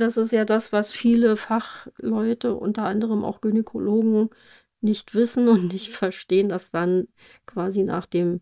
das 0.00 0.16
ist 0.16 0.32
ja 0.32 0.44
das, 0.44 0.72
was 0.72 0.92
viele 0.92 1.36
Fachleute, 1.36 2.54
unter 2.54 2.84
anderem 2.84 3.24
auch 3.24 3.40
Gynäkologen, 3.40 4.30
nicht 4.80 5.14
wissen 5.14 5.48
und 5.48 5.72
nicht 5.72 5.90
verstehen, 5.90 6.48
dass 6.48 6.70
dann 6.70 7.08
quasi 7.46 7.82
nach 7.82 8.06
dem 8.06 8.40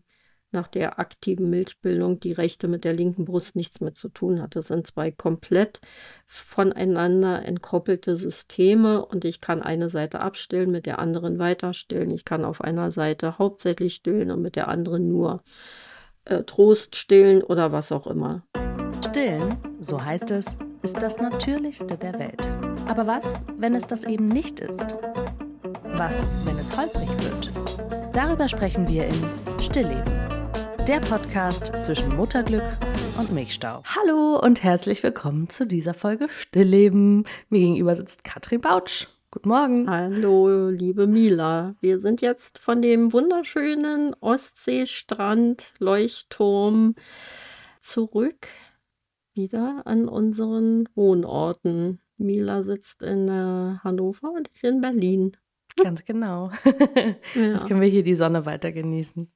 nach 0.51 0.67
der 0.67 0.97
aktiven 0.97 1.49
Milchbildung 1.49 2.19
die 2.19 2.31
rechte 2.31 2.67
mit 2.67 2.85
der 2.85 2.93
linken 2.93 3.25
Brust 3.25 3.55
nichts 3.55 3.81
mehr 3.81 3.93
zu 3.93 4.07
tun 4.07 4.41
hat. 4.41 4.55
Das 4.55 4.67
sind 4.67 4.87
zwei 4.87 5.11
komplett 5.11 5.81
voneinander 6.25 7.43
entkoppelte 7.43 8.15
Systeme 8.15 9.05
und 9.05 9.25
ich 9.25 9.41
kann 9.41 9.61
eine 9.61 9.89
Seite 9.89 10.21
abstillen, 10.21 10.71
mit 10.71 10.85
der 10.85 10.99
anderen 10.99 11.37
weiter 11.37 11.73
stillen. 11.73 12.11
Ich 12.11 12.23
kann 12.23 12.45
auf 12.45 12.61
einer 12.61 12.91
Seite 12.91 13.37
hauptsächlich 13.37 13.95
stillen 13.95 14.31
und 14.31 14.41
mit 14.41 14.55
der 14.55 14.69
anderen 14.69 15.09
nur 15.09 15.43
äh, 16.25 16.43
Trost 16.43 16.95
stillen 16.95 17.43
oder 17.43 17.71
was 17.71 17.91
auch 17.91 18.07
immer. 18.07 18.43
Stillen, 19.05 19.53
so 19.81 20.03
heißt 20.03 20.31
es, 20.31 20.57
ist 20.83 21.01
das 21.01 21.17
Natürlichste 21.17 21.97
der 21.97 22.17
Welt. 22.19 22.47
Aber 22.87 23.07
was, 23.07 23.41
wenn 23.57 23.75
es 23.75 23.87
das 23.87 24.03
eben 24.03 24.27
nicht 24.27 24.59
ist? 24.59 24.85
Was, 25.83 26.45
wenn 26.45 26.57
es 26.57 26.77
holprig 26.77 27.09
wird? 27.23 27.51
Darüber 28.13 28.47
sprechen 28.47 28.87
wir 28.87 29.07
in 29.07 29.25
Stillleben 29.61 30.17
der 30.87 31.01
Podcast 31.01 31.73
zwischen 31.83 32.15
Mutterglück 32.15 32.63
und 33.17 33.33
Milchstau. 33.33 33.83
Hallo 33.83 34.39
und 34.39 34.63
herzlich 34.63 35.03
willkommen 35.03 35.49
zu 35.49 35.67
dieser 35.67 35.93
Folge 35.93 36.29
Stillleben. 36.29 37.25
Mir 37.49 37.59
gegenüber 37.59 37.93
sitzt 37.97 38.23
Katrin 38.23 38.61
Bautsch. 38.61 39.07
Guten 39.29 39.49
Morgen. 39.49 39.89
Hallo, 39.89 40.69
liebe 40.69 41.05
Mila. 41.05 41.75
Wir 41.81 41.99
sind 41.99 42.21
jetzt 42.21 42.59
von 42.59 42.81
dem 42.81 43.11
wunderschönen 43.11 44.15
Ostseestrand 44.21 45.73
Leuchtturm 45.79 46.95
zurück 47.81 48.47
wieder 49.37 49.83
an 49.85 50.07
unseren 50.07 50.89
Wohnorten. 50.95 52.01
Mila 52.17 52.63
sitzt 52.63 53.01
in 53.01 53.29
äh, 53.29 53.77
Hannover 53.83 54.31
und 54.31 54.49
ich 54.53 54.63
in 54.63 54.81
Berlin. 54.81 55.37
Ganz 55.81 56.03
genau. 56.03 56.51
ja. 57.35 57.41
Jetzt 57.41 57.67
können 57.67 57.81
wir 57.81 57.87
hier 57.87 58.03
die 58.03 58.15
Sonne 58.15 58.45
weiter 58.45 58.71
genießen. 58.71 59.31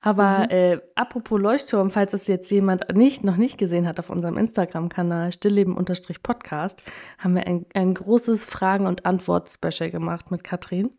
Aber 0.00 0.44
mhm. 0.44 0.50
äh, 0.50 0.78
apropos 0.94 1.40
Leuchtturm, 1.40 1.90
falls 1.90 2.12
das 2.12 2.26
jetzt 2.26 2.50
jemand 2.50 2.94
nicht, 2.94 3.24
noch 3.24 3.36
nicht 3.36 3.58
gesehen 3.58 3.86
hat 3.86 3.98
auf 3.98 4.08
unserem 4.08 4.38
Instagram-Kanal 4.38 5.32
stillleben-podcast, 5.32 6.82
haben 7.18 7.34
wir 7.34 7.46
ein, 7.46 7.66
ein 7.74 7.94
großes 7.94 8.46
Fragen- 8.46 8.86
und 8.86 9.04
Antwort-Special 9.04 9.90
gemacht 9.90 10.30
mit 10.30 10.42
Katrin. 10.42 10.90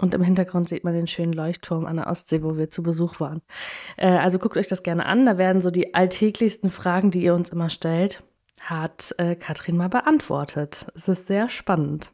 Und 0.00 0.14
im 0.14 0.22
Hintergrund 0.22 0.68
sieht 0.68 0.84
man 0.84 0.94
den 0.94 1.08
schönen 1.08 1.32
Leuchtturm 1.32 1.84
an 1.84 1.96
der 1.96 2.06
Ostsee, 2.06 2.42
wo 2.42 2.56
wir 2.56 2.70
zu 2.70 2.82
Besuch 2.82 3.18
waren. 3.18 3.42
Äh, 3.96 4.08
also 4.08 4.38
guckt 4.38 4.56
euch 4.56 4.68
das 4.68 4.84
gerne 4.84 5.06
an. 5.06 5.26
Da 5.26 5.38
werden 5.38 5.60
so 5.60 5.70
die 5.70 5.94
alltäglichsten 5.94 6.70
Fragen, 6.70 7.10
die 7.10 7.22
ihr 7.22 7.34
uns 7.34 7.50
immer 7.50 7.68
stellt, 7.68 8.22
hat 8.60 9.14
äh, 9.18 9.34
Katrin 9.34 9.76
mal 9.76 9.88
beantwortet. 9.88 10.86
Es 10.94 11.08
ist 11.08 11.26
sehr 11.26 11.48
spannend. 11.48 12.12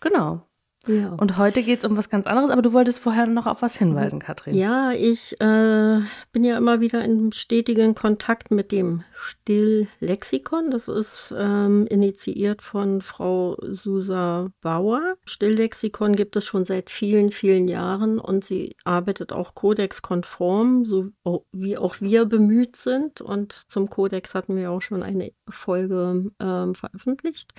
Genau. 0.00 0.42
Ja. 0.86 1.14
Und 1.14 1.36
heute 1.36 1.62
geht 1.62 1.80
es 1.80 1.84
um 1.84 1.96
was 1.96 2.08
ganz 2.08 2.26
anderes, 2.26 2.50
aber 2.50 2.62
du 2.62 2.72
wolltest 2.72 3.00
vorher 3.00 3.26
noch 3.26 3.46
auf 3.46 3.62
was 3.62 3.76
hinweisen, 3.76 4.20
Katrin. 4.20 4.54
Ja, 4.54 4.92
ich 4.92 5.40
äh, 5.40 6.00
bin 6.32 6.44
ja 6.44 6.56
immer 6.56 6.80
wieder 6.80 7.04
in 7.04 7.32
stetigen 7.32 7.94
Kontakt 7.94 8.50
mit 8.50 8.72
dem 8.72 9.02
Stilllexikon. 9.14 10.70
Das 10.70 10.88
ist 10.88 11.34
ähm, 11.36 11.86
initiiert 11.88 12.62
von 12.62 13.02
Frau 13.02 13.56
Susa 13.62 14.50
Bauer. 14.60 15.16
Stilllexikon 15.24 16.14
gibt 16.14 16.36
es 16.36 16.44
schon 16.44 16.64
seit 16.64 16.90
vielen, 16.90 17.32
vielen 17.32 17.68
Jahren 17.68 18.18
und 18.18 18.44
sie 18.44 18.76
arbeitet 18.84 19.32
auch 19.32 19.54
kodexkonform, 19.54 20.84
so 20.84 21.10
wie 21.52 21.78
auch 21.78 22.00
wir 22.00 22.24
bemüht 22.26 22.76
sind. 22.76 23.20
Und 23.20 23.64
zum 23.68 23.90
Kodex 23.90 24.34
hatten 24.34 24.56
wir 24.56 24.70
auch 24.70 24.82
schon 24.82 25.02
eine 25.02 25.32
Folge 25.48 26.30
ähm, 26.40 26.74
veröffentlicht 26.74 27.52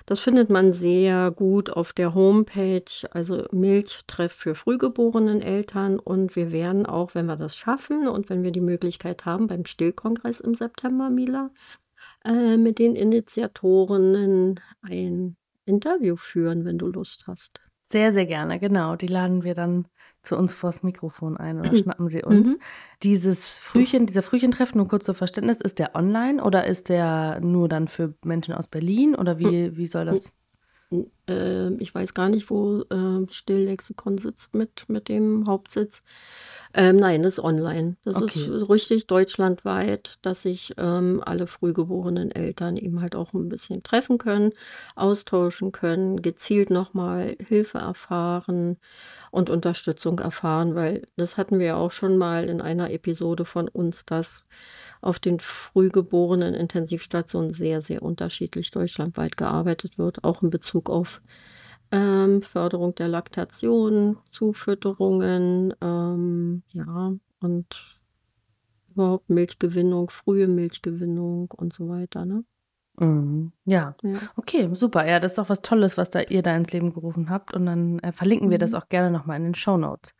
das 0.06 0.20
findet 0.20 0.48
man 0.50 0.72
sehr 0.72 1.30
gut 1.30 1.70
auf 1.70 1.92
der 1.92 2.14
Homepage, 2.14 2.84
also 3.10 3.44
Milchtreff 3.52 4.32
für 4.32 4.54
frühgeborenen 4.54 5.42
Eltern 5.42 5.98
und 5.98 6.34
wir 6.34 6.50
werden 6.50 6.86
auch, 6.86 7.14
wenn 7.14 7.26
wir 7.26 7.36
das 7.36 7.56
schaffen 7.56 8.08
und 8.08 8.30
wenn 8.30 8.42
wir 8.42 8.52
die 8.52 8.62
Möglichkeit 8.62 9.26
haben, 9.26 9.46
beim 9.46 9.66
Stillkongress 9.66 10.40
im 10.40 10.54
September, 10.54 11.10
Mila, 11.10 11.50
äh, 12.24 12.56
mit 12.56 12.78
den 12.78 12.96
Initiatorinnen 12.96 14.60
ein 14.80 15.36
Interview 15.66 16.16
führen, 16.16 16.64
wenn 16.64 16.78
du 16.78 16.86
Lust 16.86 17.26
hast. 17.26 17.60
Sehr, 17.94 18.12
sehr 18.12 18.26
gerne, 18.26 18.58
genau. 18.58 18.96
Die 18.96 19.06
laden 19.06 19.44
wir 19.44 19.54
dann 19.54 19.86
zu 20.20 20.36
uns 20.36 20.52
vors 20.52 20.82
Mikrofon 20.82 21.36
ein 21.36 21.60
oder 21.60 21.76
schnappen 21.76 22.08
sie 22.08 22.24
uns. 22.24 22.56
Mhm. 22.56 22.60
Dieses 23.04 23.46
Frühchen, 23.46 24.06
dieser 24.06 24.22
Frühchentreff, 24.22 24.74
nur 24.74 24.88
kurz 24.88 25.04
zur 25.04 25.14
Verständnis, 25.14 25.60
ist 25.60 25.78
der 25.78 25.94
online 25.94 26.42
oder 26.42 26.66
ist 26.66 26.88
der 26.88 27.38
nur 27.38 27.68
dann 27.68 27.86
für 27.86 28.14
Menschen 28.24 28.52
aus 28.52 28.66
Berlin 28.66 29.14
oder 29.14 29.38
wie, 29.38 29.76
wie 29.76 29.86
soll 29.86 30.06
das? 30.06 30.36
Äh, 31.28 31.74
ich 31.74 31.94
weiß 31.94 32.14
gar 32.14 32.28
nicht, 32.28 32.50
wo 32.50 32.82
äh, 32.82 33.26
Stilllexikon 33.30 34.18
sitzt 34.18 34.54
mit, 34.54 34.84
mit 34.88 35.08
dem 35.08 35.46
Hauptsitz. 35.46 36.02
Ähm, 36.76 36.96
nein, 36.96 37.22
das 37.22 37.38
ist 37.38 37.44
online. 37.44 37.96
Das 38.04 38.20
okay. 38.20 38.40
ist 38.40 38.68
richtig 38.68 39.06
deutschlandweit, 39.06 40.18
dass 40.22 40.42
sich 40.42 40.74
ähm, 40.76 41.22
alle 41.24 41.46
frühgeborenen 41.46 42.32
Eltern 42.32 42.76
eben 42.76 43.00
halt 43.00 43.14
auch 43.14 43.32
ein 43.32 43.48
bisschen 43.48 43.84
treffen 43.84 44.18
können, 44.18 44.50
austauschen 44.96 45.70
können, 45.70 46.20
gezielt 46.20 46.70
nochmal 46.70 47.36
Hilfe 47.38 47.78
erfahren 47.78 48.76
und 49.30 49.50
Unterstützung 49.50 50.18
erfahren, 50.18 50.74
weil 50.74 51.02
das 51.16 51.36
hatten 51.36 51.60
wir 51.60 51.66
ja 51.66 51.76
auch 51.76 51.92
schon 51.92 52.18
mal 52.18 52.48
in 52.48 52.60
einer 52.60 52.90
Episode 52.90 53.44
von 53.44 53.68
uns, 53.68 54.04
dass 54.04 54.44
auf 55.00 55.18
den 55.18 55.38
frühgeborenen 55.38 56.54
Intensivstationen 56.54 57.52
sehr, 57.52 57.82
sehr 57.82 58.02
unterschiedlich 58.02 58.70
deutschlandweit 58.70 59.36
gearbeitet 59.36 59.98
wird, 59.98 60.24
auch 60.24 60.42
in 60.42 60.50
Bezug 60.50 60.88
auf 60.88 61.13
ähm, 61.90 62.42
Förderung 62.42 62.94
der 62.94 63.08
Laktation, 63.08 64.18
Zufütterungen, 64.26 65.74
ähm, 65.80 66.62
ja, 66.72 67.12
und 67.40 68.00
überhaupt 68.90 69.28
Milchgewinnung, 69.28 70.10
frühe 70.10 70.46
Milchgewinnung 70.46 71.50
und 71.50 71.72
so 71.72 71.88
weiter, 71.88 72.24
ne? 72.24 72.44
Mhm. 72.98 73.52
Ja. 73.64 73.96
ja. 74.02 74.18
okay, 74.36 74.70
super. 74.72 75.06
Ja, 75.06 75.18
das 75.18 75.32
ist 75.32 75.38
doch 75.38 75.48
was 75.48 75.62
Tolles, 75.62 75.96
was 75.98 76.10
da 76.10 76.20
ihr 76.20 76.42
da 76.42 76.56
ins 76.56 76.72
Leben 76.72 76.92
gerufen 76.92 77.28
habt. 77.28 77.54
Und 77.54 77.66
dann 77.66 77.98
äh, 78.00 78.12
verlinken 78.12 78.48
mhm. 78.48 78.52
wir 78.52 78.58
das 78.58 78.72
mhm. 78.72 78.78
auch 78.78 78.88
gerne 78.88 79.10
nochmal 79.10 79.36
in 79.36 79.44
den 79.44 79.54
Show 79.54 79.76
Notes. 79.76 80.14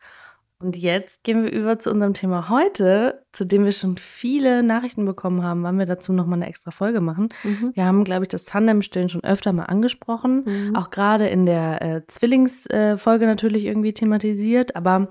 Und 0.59 0.77
jetzt 0.77 1.25
gehen 1.25 1.43
wir 1.43 1.51
über 1.51 1.79
zu 1.79 1.91
unserem 1.91 2.13
Thema 2.13 2.49
heute, 2.49 3.25
zu 3.33 3.45
dem 3.45 3.65
wir 3.65 3.73
schon 3.73 3.97
viele 3.97 4.63
Nachrichten 4.63 5.03
bekommen 5.03 5.43
haben, 5.43 5.63
wann 5.63 5.77
wir 5.77 5.85
dazu 5.85 6.13
nochmal 6.13 6.39
eine 6.39 6.47
extra 6.47 6.71
Folge 6.71 7.01
machen. 7.01 7.27
Mhm. 7.43 7.71
Wir 7.73 7.85
haben, 7.85 8.05
glaube 8.05 8.23
ich, 8.23 8.29
das 8.29 8.45
Tandemstillen 8.45 9.09
schon 9.09 9.23
öfter 9.23 9.51
mal 9.51 9.65
angesprochen, 9.65 10.43
mhm. 10.45 10.75
auch 10.77 10.91
gerade 10.91 11.27
in 11.27 11.45
der 11.45 11.81
äh, 11.81 12.01
Zwillingsfolge 12.07 13.25
äh, 13.25 13.27
natürlich 13.27 13.65
irgendwie 13.65 13.93
thematisiert, 13.93 14.77
aber 14.77 15.09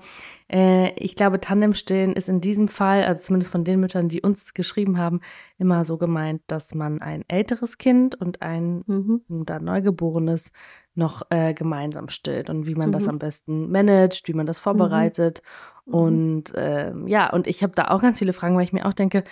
äh, 0.51 0.91
ich 0.95 1.15
glaube, 1.15 1.39
Tandemstillen 1.39 2.13
ist 2.13 2.29
in 2.29 2.39
diesem 2.41 2.67
Fall, 2.67 3.03
also 3.03 3.21
zumindest 3.21 3.51
von 3.51 3.63
den 3.63 3.79
Müttern, 3.79 4.09
die 4.09 4.21
uns 4.21 4.53
geschrieben 4.53 4.97
haben, 4.97 5.21
immer 5.57 5.85
so 5.85 5.97
gemeint, 5.97 6.41
dass 6.47 6.75
man 6.75 7.01
ein 7.01 7.23
älteres 7.27 7.77
Kind 7.77 8.15
und 8.15 8.41
ein 8.41 8.83
mhm. 8.85 9.21
da 9.27 9.59
Neugeborenes 9.59 10.51
noch 10.93 11.23
äh, 11.29 11.53
gemeinsam 11.53 12.09
stillt 12.09 12.49
und 12.49 12.67
wie 12.67 12.75
man 12.75 12.89
mhm. 12.89 12.93
das 12.93 13.07
am 13.07 13.19
besten 13.19 13.71
managt, 13.71 14.27
wie 14.27 14.33
man 14.33 14.45
das 14.45 14.59
vorbereitet. 14.59 15.41
Mhm. 15.85 15.93
Und 15.93 16.53
ähm, 16.55 17.07
ja, 17.07 17.31
und 17.31 17.47
ich 17.47 17.63
habe 17.63 17.73
da 17.75 17.89
auch 17.89 18.01
ganz 18.01 18.19
viele 18.19 18.33
Fragen, 18.33 18.55
weil 18.55 18.63
ich 18.63 18.73
mir 18.73 18.85
auch 18.85 18.93
denke, 18.93 19.23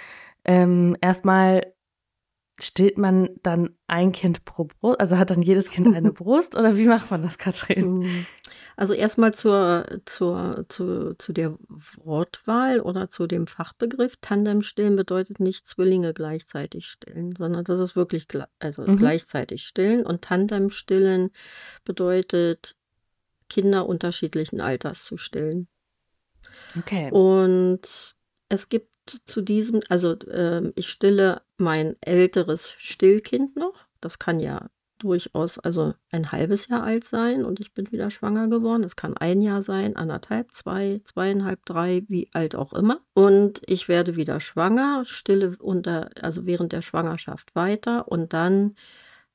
ähm, 0.45 0.97
erstmal 0.99 1.73
stillt 2.59 2.97
man 2.97 3.29
dann 3.41 3.75
ein 3.87 4.11
Kind 4.11 4.45
pro 4.45 4.65
Brust? 4.65 4.99
Also 4.99 5.17
hat 5.17 5.31
dann 5.31 5.41
jedes 5.41 5.69
Kind 5.69 5.95
eine 5.95 6.11
Brust 6.13 6.55
oder 6.55 6.77
wie 6.77 6.85
macht 6.85 7.09
man 7.09 7.23
das, 7.23 7.37
Katrin? 7.37 7.99
Mm. 7.99 8.25
Also 8.75 8.93
erstmal 8.93 9.33
zur, 9.33 10.01
zur, 10.05 10.65
zu, 10.69 11.15
zu 11.17 11.33
der 11.33 11.57
Wortwahl 11.97 12.79
oder 12.79 13.09
zu 13.09 13.27
dem 13.27 13.47
Fachbegriff. 13.47 14.17
Tandemstillen 14.21 14.95
bedeutet 14.95 15.39
nicht 15.39 15.67
Zwillinge 15.67 16.13
gleichzeitig 16.13 16.87
stillen, 16.87 17.35
sondern 17.35 17.63
das 17.63 17.79
ist 17.79 17.95
wirklich 17.95 18.27
also 18.59 18.83
mhm. 18.83 18.97
gleichzeitig 18.97 19.65
stillen. 19.65 20.05
Und 20.05 20.23
Tandemstillen 20.23 21.31
bedeutet 21.85 22.75
Kinder 23.49 23.87
unterschiedlichen 23.87 24.61
Alters 24.61 25.03
zu 25.03 25.17
stillen. 25.17 25.67
Okay. 26.77 27.11
Und 27.11 28.15
es 28.49 28.69
gibt 28.69 28.89
zu 29.25 29.41
diesem, 29.41 29.81
also 29.89 30.13
äh, 30.13 30.71
ich 30.75 30.89
stille 30.89 31.41
mein 31.63 31.95
älteres 32.01 32.75
Stillkind 32.77 33.55
noch. 33.55 33.85
Das 34.01 34.19
kann 34.19 34.39
ja 34.39 34.69
durchaus 34.99 35.59
also 35.59 35.93
ein 36.11 36.31
halbes 36.31 36.67
Jahr 36.67 36.83
alt 36.83 37.03
sein 37.03 37.43
und 37.45 37.59
ich 37.59 37.73
bin 37.73 37.91
wieder 37.91 38.09
schwanger 38.09 38.47
geworden. 38.47 38.83
Es 38.83 38.95
kann 38.95 39.17
ein 39.17 39.41
Jahr 39.41 39.61
sein, 39.61 39.95
anderthalb, 39.95 40.51
zwei, 40.51 41.01
zweieinhalb, 41.03 41.65
drei, 41.65 42.03
wie 42.07 42.29
alt 42.33 42.55
auch 42.55 42.73
immer. 42.73 43.01
Und 43.13 43.61
ich 43.65 43.87
werde 43.87 44.15
wieder 44.15 44.39
schwanger, 44.39 45.03
stille 45.05 45.57
unter, 45.59 46.09
also 46.21 46.45
während 46.45 46.71
der 46.71 46.81
Schwangerschaft 46.81 47.53
weiter 47.55 48.07
und 48.07 48.33
dann, 48.33 48.75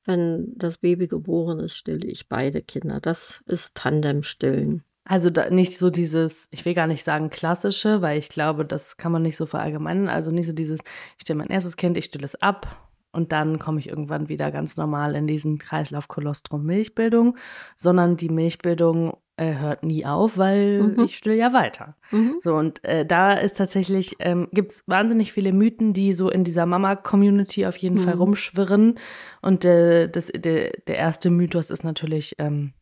wenn 0.05 0.57
das 0.57 0.77
Baby 0.79 1.07
geboren 1.07 1.59
ist, 1.59 1.75
stille 1.75 2.07
ich 2.07 2.27
beide 2.27 2.61
Kinder. 2.61 2.99
Das 2.99 3.43
ist 3.45 3.75
Tandem-Stillen. 3.75 4.83
Also 5.09 5.31
nicht 5.49 5.79
so 5.79 5.89
dieses, 5.89 6.47
ich 6.51 6.65
will 6.65 6.75
gar 6.75 6.85
nicht 6.85 7.03
sagen 7.03 7.31
klassische, 7.31 8.03
weil 8.03 8.19
ich 8.19 8.29
glaube, 8.29 8.63
das 8.63 8.95
kann 8.95 9.11
man 9.11 9.23
nicht 9.23 9.37
so 9.37 9.47
verallgemeinern. 9.47 10.07
Also 10.07 10.29
nicht 10.29 10.45
so 10.45 10.53
dieses, 10.53 10.81
ich 11.17 11.21
stelle 11.21 11.39
mein 11.39 11.47
erstes 11.47 11.77
Kind, 11.77 11.97
ich 11.97 12.05
stille 12.05 12.25
es 12.25 12.35
ab 12.35 12.91
und 13.11 13.31
dann 13.31 13.57
komme 13.57 13.79
ich 13.79 13.89
irgendwann 13.89 14.29
wieder 14.29 14.51
ganz 14.51 14.77
normal 14.77 15.15
in 15.15 15.25
diesen 15.25 15.57
Kreislauf 15.57 16.07
Kolostrum 16.07 16.63
Milchbildung, 16.63 17.37
sondern 17.75 18.17
die 18.17 18.29
Milchbildung 18.29 19.17
äh, 19.37 19.55
hört 19.55 19.81
nie 19.81 20.05
auf, 20.05 20.37
weil 20.37 20.83
mhm. 20.83 21.05
ich 21.05 21.17
stille 21.17 21.35
ja 21.35 21.53
weiter. 21.53 21.95
Mhm. 22.11 22.35
So 22.43 22.53
und 22.53 22.83
äh, 22.83 23.03
da 23.03 23.33
ist 23.33 23.57
tatsächlich 23.57 24.15
ähm, 24.19 24.47
gibt 24.51 24.73
es 24.73 24.83
wahnsinnig 24.85 25.33
viele 25.33 25.53
Mythen, 25.53 25.93
die 25.93 26.13
so 26.13 26.29
in 26.29 26.43
dieser 26.43 26.67
Mama-Community 26.67 27.65
auf 27.65 27.77
jeden 27.77 27.95
mhm. 27.95 28.03
Fall 28.03 28.13
rumschwirren. 28.13 28.99
Und 29.41 29.65
äh, 29.65 30.07
das, 30.07 30.27
der, 30.27 30.73
der 30.85 30.97
erste 30.97 31.31
Mythos 31.31 31.71
ist 31.71 31.83
natürlich 31.83 32.35
ähm, 32.37 32.73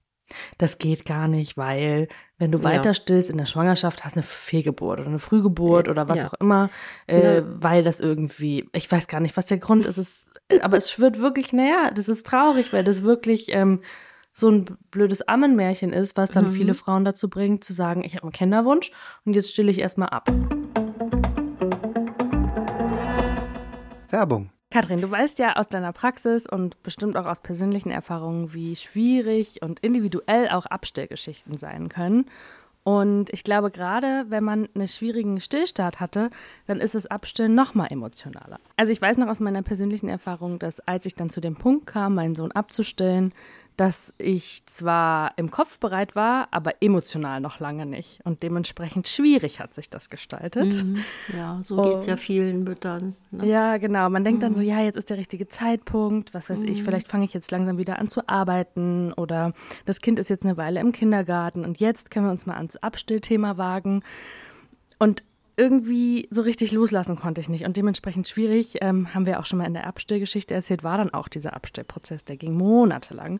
das 0.57 0.77
geht 0.77 1.05
gar 1.05 1.27
nicht, 1.27 1.57
weil 1.57 2.07
wenn 2.37 2.51
du 2.51 2.63
weiter 2.63 2.93
stillst 2.93 3.29
in 3.29 3.37
der 3.37 3.45
Schwangerschaft, 3.45 4.05
hast 4.05 4.15
du 4.15 4.19
eine 4.19 4.27
Fehlgeburt 4.27 4.99
oder 4.99 5.09
eine 5.09 5.19
Frühgeburt 5.19 5.89
oder 5.89 6.07
was 6.07 6.19
ja. 6.19 6.27
auch 6.27 6.33
immer, 6.35 6.69
äh, 7.07 7.37
ja. 7.37 7.43
weil 7.45 7.83
das 7.83 7.99
irgendwie, 7.99 8.69
ich 8.73 8.91
weiß 8.91 9.07
gar 9.07 9.19
nicht, 9.19 9.37
was 9.37 9.47
der 9.47 9.57
Grund 9.57 9.85
ist, 9.85 9.97
es, 9.97 10.25
aber 10.61 10.77
es 10.77 10.91
schwirrt 10.91 11.19
wirklich 11.19 11.53
näher. 11.53 11.91
Das 11.95 12.07
ist 12.07 12.25
traurig, 12.25 12.73
weil 12.73 12.83
das 12.83 13.03
wirklich 13.03 13.47
ähm, 13.49 13.81
so 14.31 14.49
ein 14.49 14.65
blödes 14.91 15.27
Ammenmärchen 15.27 15.93
ist, 15.93 16.15
was 16.15 16.29
dann 16.29 16.45
mhm. 16.45 16.51
viele 16.51 16.73
Frauen 16.75 17.05
dazu 17.05 17.29
bringt, 17.29 17.63
zu 17.63 17.73
sagen, 17.73 18.03
ich 18.03 18.15
habe 18.15 18.23
einen 18.23 18.33
Kinderwunsch 18.33 18.91
und 19.25 19.33
jetzt 19.33 19.51
stille 19.51 19.71
ich 19.71 19.79
erstmal 19.79 20.09
ab. 20.09 20.29
Werbung 24.09 24.51
Kathrin, 24.77 25.01
du 25.01 25.09
weißt 25.09 25.39
ja 25.39 25.55
aus 25.55 25.69
deiner 25.69 25.91
Praxis 25.91 26.45
und 26.45 26.83
bestimmt 26.83 27.17
auch 27.17 27.25
aus 27.25 27.39
persönlichen 27.39 27.89
Erfahrungen, 27.89 28.53
wie 28.53 28.75
schwierig 28.75 29.63
und 29.63 29.79
individuell 29.79 30.49
auch 30.49 30.67
Abstellgeschichten 30.67 31.57
sein 31.57 31.89
können. 31.89 32.25
Und 32.83 33.33
ich 33.33 33.43
glaube, 33.43 33.71
gerade 33.71 34.25
wenn 34.29 34.43
man 34.43 34.69
einen 34.75 34.87
schwierigen 34.87 35.41
Stillstart 35.41 35.99
hatte, 35.99 36.29
dann 36.67 36.79
ist 36.79 36.93
das 36.93 37.07
Abstillen 37.07 37.55
noch 37.55 37.73
mal 37.73 37.87
emotionaler. 37.87 38.59
Also 38.75 38.91
ich 38.91 39.01
weiß 39.01 39.17
noch 39.17 39.29
aus 39.29 39.39
meiner 39.39 39.63
persönlichen 39.63 40.09
Erfahrung, 40.09 40.59
dass 40.59 40.79
als 40.81 41.07
ich 41.07 41.15
dann 41.15 41.31
zu 41.31 41.41
dem 41.41 41.55
Punkt 41.55 41.87
kam, 41.87 42.13
meinen 42.13 42.35
Sohn 42.35 42.51
abzustillen, 42.51 43.33
dass 43.77 44.11
ich 44.17 44.65
zwar 44.65 45.33
im 45.37 45.51
Kopf 45.51 45.77
bereit 45.77 46.15
war, 46.15 46.47
aber 46.49 46.81
emotional 46.81 47.39
noch 47.39 47.59
lange 47.59 47.85
nicht. 47.85 48.19
Und 48.23 48.41
dementsprechend 48.41 49.07
schwierig 49.07 49.59
hat 49.59 49.75
sich 49.75 49.89
das 49.91 50.09
gestaltet. 50.09 50.83
Mhm. 50.83 51.03
Ja, 51.31 51.61
so 51.63 51.79
geht 51.83 51.97
es 51.97 52.05
ja 52.07 52.17
vielen 52.17 52.63
Müttern. 52.63 53.15
Ne? 53.29 53.45
Ja, 53.45 53.77
genau. 53.77 54.09
Man 54.09 54.23
denkt 54.23 54.39
mhm. 54.39 54.41
dann 54.41 54.55
so, 54.55 54.61
mhm. 54.61 54.67
ja, 54.67 54.81
jetzt 54.81 54.97
ist 54.97 55.11
der 55.11 55.17
richtige 55.17 55.47
Zeitpunkt, 55.47 56.33
was 56.33 56.49
weiß 56.49 56.61
mhm. 56.61 56.69
ich, 56.69 56.83
vielleicht 56.83 57.07
fange 57.07 57.25
ich 57.25 57.33
jetzt 57.35 57.51
langsam 57.51 57.77
wieder 57.77 57.99
an 57.99 58.09
zu 58.09 58.27
arbeiten 58.27 59.13
oder 59.13 59.53
das 59.85 60.01
Kind 60.01 60.17
ist 60.17 60.29
jetzt 60.29 60.43
eine 60.43 60.57
Weile 60.57 60.79
im 60.79 60.91
Kindergarten 60.91 61.63
und 61.63 61.79
jetzt 61.79 62.09
können 62.09 62.25
wir 62.25 62.31
uns 62.31 62.47
mal 62.47 62.55
ans 62.55 62.77
Abstillthema 62.77 63.57
wagen. 63.57 64.01
Und 64.97 65.23
irgendwie 65.57 66.27
so 66.29 66.43
richtig 66.43 66.71
loslassen 66.71 67.15
konnte 67.15 67.41
ich 67.41 67.49
nicht. 67.49 67.65
Und 67.65 67.77
dementsprechend 67.77 68.27
schwierig, 68.27 68.77
ähm, 68.81 69.13
haben 69.15 69.25
wir 69.25 69.39
auch 69.39 69.45
schon 69.47 69.57
mal 69.57 69.65
in 69.65 69.73
der 69.73 69.87
Abstellgeschichte 69.87 70.53
erzählt, 70.53 70.83
war 70.83 70.99
dann 70.99 71.11
auch 71.11 71.27
dieser 71.27 71.55
Abstellprozess. 71.55 72.23
Der 72.23 72.37
ging 72.37 72.53
monatelang. 72.53 73.39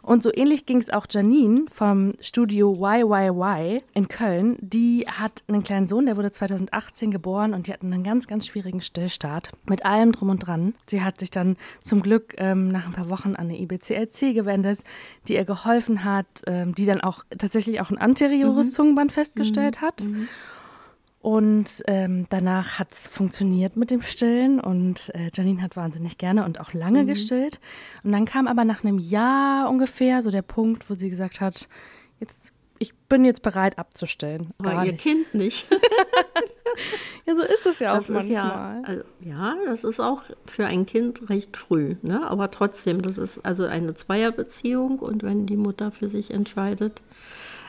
Und 0.00 0.22
so 0.22 0.32
ähnlich 0.32 0.64
ging 0.64 0.78
es 0.78 0.88
auch 0.88 1.06
Janine 1.10 1.66
vom 1.70 2.14
Studio 2.22 2.72
YYY 2.74 3.82
in 3.92 4.08
Köln. 4.08 4.56
Die 4.60 5.04
hat 5.06 5.44
einen 5.46 5.62
kleinen 5.62 5.88
Sohn, 5.88 6.06
der 6.06 6.16
wurde 6.16 6.32
2018 6.32 7.10
geboren 7.10 7.52
und 7.52 7.66
die 7.66 7.72
hatten 7.74 7.92
einen 7.92 8.02
ganz, 8.02 8.26
ganz 8.26 8.46
schwierigen 8.46 8.80
Stillstart 8.80 9.50
mit 9.66 9.84
allem 9.84 10.12
drum 10.12 10.30
und 10.30 10.46
dran. 10.46 10.72
Sie 10.86 11.02
hat 11.02 11.20
sich 11.20 11.30
dann 11.30 11.58
zum 11.82 12.00
Glück 12.00 12.34
ähm, 12.38 12.68
nach 12.68 12.86
ein 12.86 12.92
paar 12.92 13.10
Wochen 13.10 13.34
an 13.34 13.50
eine 13.50 13.60
IBCLC 13.60 14.32
gewendet, 14.32 14.84
die 15.28 15.34
ihr 15.34 15.44
geholfen 15.44 16.02
hat, 16.04 16.26
ähm, 16.46 16.74
die 16.74 16.86
dann 16.86 17.02
auch 17.02 17.24
tatsächlich 17.36 17.82
auch 17.82 17.90
ein 17.90 17.98
anteriores 17.98 18.68
mhm. 18.68 18.72
Zungenband 18.72 19.12
festgestellt 19.12 19.82
mhm. 19.82 19.86
hat. 19.86 20.04
Mhm. 20.04 20.28
Und 21.20 21.82
ähm, 21.86 22.26
danach 22.30 22.78
hat 22.78 22.92
es 22.92 23.08
funktioniert 23.08 23.76
mit 23.76 23.90
dem 23.90 24.02
Stillen 24.02 24.60
und 24.60 25.12
äh, 25.14 25.30
Janine 25.34 25.62
hat 25.62 25.76
wahnsinnig 25.76 26.16
gerne 26.16 26.44
und 26.44 26.60
auch 26.60 26.72
lange 26.72 27.02
mhm. 27.02 27.08
gestillt. 27.08 27.60
Und 28.04 28.12
dann 28.12 28.24
kam 28.24 28.46
aber 28.46 28.64
nach 28.64 28.84
einem 28.84 28.98
Jahr 28.98 29.68
ungefähr 29.68 30.22
so 30.22 30.30
der 30.30 30.42
Punkt, 30.42 30.88
wo 30.88 30.94
sie 30.94 31.10
gesagt 31.10 31.40
hat, 31.40 31.68
jetzt, 32.20 32.52
ich 32.78 32.94
bin 32.94 33.24
jetzt 33.24 33.42
bereit 33.42 33.78
abzustillen. 33.78 34.54
Aber 34.58 34.84
ihr 34.84 34.92
nicht. 34.92 35.02
Kind 35.02 35.34
nicht. 35.34 35.66
ja, 37.26 37.34
so 37.34 37.42
ist 37.42 37.66
es 37.66 37.80
ja 37.80 37.96
das 37.96 38.04
auch 38.04 38.14
manchmal. 38.14 38.32
Ja, 38.32 38.82
also, 38.84 39.02
ja, 39.20 39.56
das 39.66 39.82
ist 39.82 39.98
auch 39.98 40.22
für 40.46 40.66
ein 40.66 40.86
Kind 40.86 41.28
recht 41.28 41.56
früh. 41.56 41.96
Ne? 42.02 42.30
Aber 42.30 42.52
trotzdem, 42.52 43.02
das 43.02 43.18
ist 43.18 43.44
also 43.44 43.64
eine 43.64 43.96
Zweierbeziehung 43.96 45.00
und 45.00 45.24
wenn 45.24 45.46
die 45.46 45.56
Mutter 45.56 45.90
für 45.90 46.08
sich 46.08 46.30
entscheidet, 46.30 47.02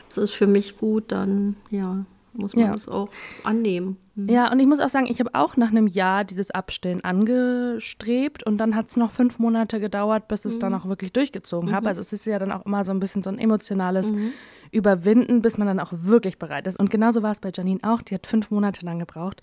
es 0.08 0.18
ist 0.18 0.30
für 0.30 0.46
mich 0.46 0.76
gut, 0.76 1.10
dann 1.10 1.56
ja 1.70 2.04
muss 2.32 2.54
man 2.54 2.66
ja. 2.66 2.72
das 2.72 2.88
auch 2.88 3.08
annehmen. 3.44 3.96
Mhm. 4.14 4.28
Ja, 4.28 4.50
und 4.50 4.60
ich 4.60 4.66
muss 4.66 4.80
auch 4.80 4.88
sagen, 4.88 5.06
ich 5.06 5.20
habe 5.20 5.30
auch 5.34 5.56
nach 5.56 5.70
einem 5.70 5.86
Jahr 5.86 6.24
dieses 6.24 6.50
Abstellen 6.50 7.02
angestrebt 7.02 8.42
und 8.44 8.58
dann 8.58 8.74
hat 8.74 8.88
es 8.88 8.96
noch 8.96 9.10
fünf 9.10 9.38
Monate 9.38 9.80
gedauert, 9.80 10.28
bis 10.28 10.44
es 10.44 10.54
mhm. 10.54 10.60
dann 10.60 10.74
auch 10.74 10.86
wirklich 10.86 11.12
durchgezogen 11.12 11.70
mhm. 11.70 11.74
habe. 11.74 11.88
Also 11.88 12.00
es 12.00 12.12
ist 12.12 12.26
ja 12.26 12.38
dann 12.38 12.52
auch 12.52 12.66
immer 12.66 12.84
so 12.84 12.92
ein 12.92 13.00
bisschen 13.00 13.22
so 13.22 13.30
ein 13.30 13.38
emotionales 13.38 14.10
mhm. 14.12 14.32
Überwinden, 14.70 15.42
bis 15.42 15.58
man 15.58 15.66
dann 15.66 15.80
auch 15.80 15.92
wirklich 15.92 16.38
bereit 16.38 16.66
ist. 16.66 16.78
Und 16.78 16.90
genauso 16.90 17.22
war 17.22 17.32
es 17.32 17.40
bei 17.40 17.50
Janine 17.54 17.80
auch. 17.82 18.02
Die 18.02 18.14
hat 18.14 18.26
fünf 18.26 18.50
Monate 18.50 18.84
lang 18.86 19.00
gebraucht, 19.00 19.40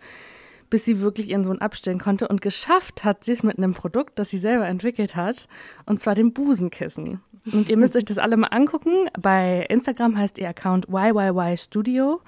bis 0.70 0.86
sie 0.86 1.02
wirklich 1.02 1.30
ihren 1.30 1.44
Sohn 1.44 1.60
abstellen 1.60 2.00
konnte. 2.00 2.28
Und 2.28 2.42
geschafft 2.42 3.04
hat 3.04 3.26
sie 3.26 3.34
es 3.34 3.44
mit 3.44 3.58
einem 3.58 3.74
Produkt, 3.74 4.20
das 4.20 4.30
sie 4.30 4.38
selber 4.38 4.68
entwickelt 4.68 5.16
hat, 5.16 5.50
und 5.86 6.00
zwar 6.00 6.16
dem 6.16 6.32
Busenkissen. 6.32 7.20
Und 7.54 7.70
ihr 7.70 7.78
müsst 7.78 7.96
euch 7.96 8.06
das 8.06 8.18
alle 8.18 8.38
mal 8.38 8.48
angucken. 8.48 9.10
Bei 9.20 9.66
Instagram 9.70 10.18
heißt 10.18 10.38
ihr 10.38 10.50
Account 10.50 10.88
YYY 10.90 11.58
Studio. 11.58 12.22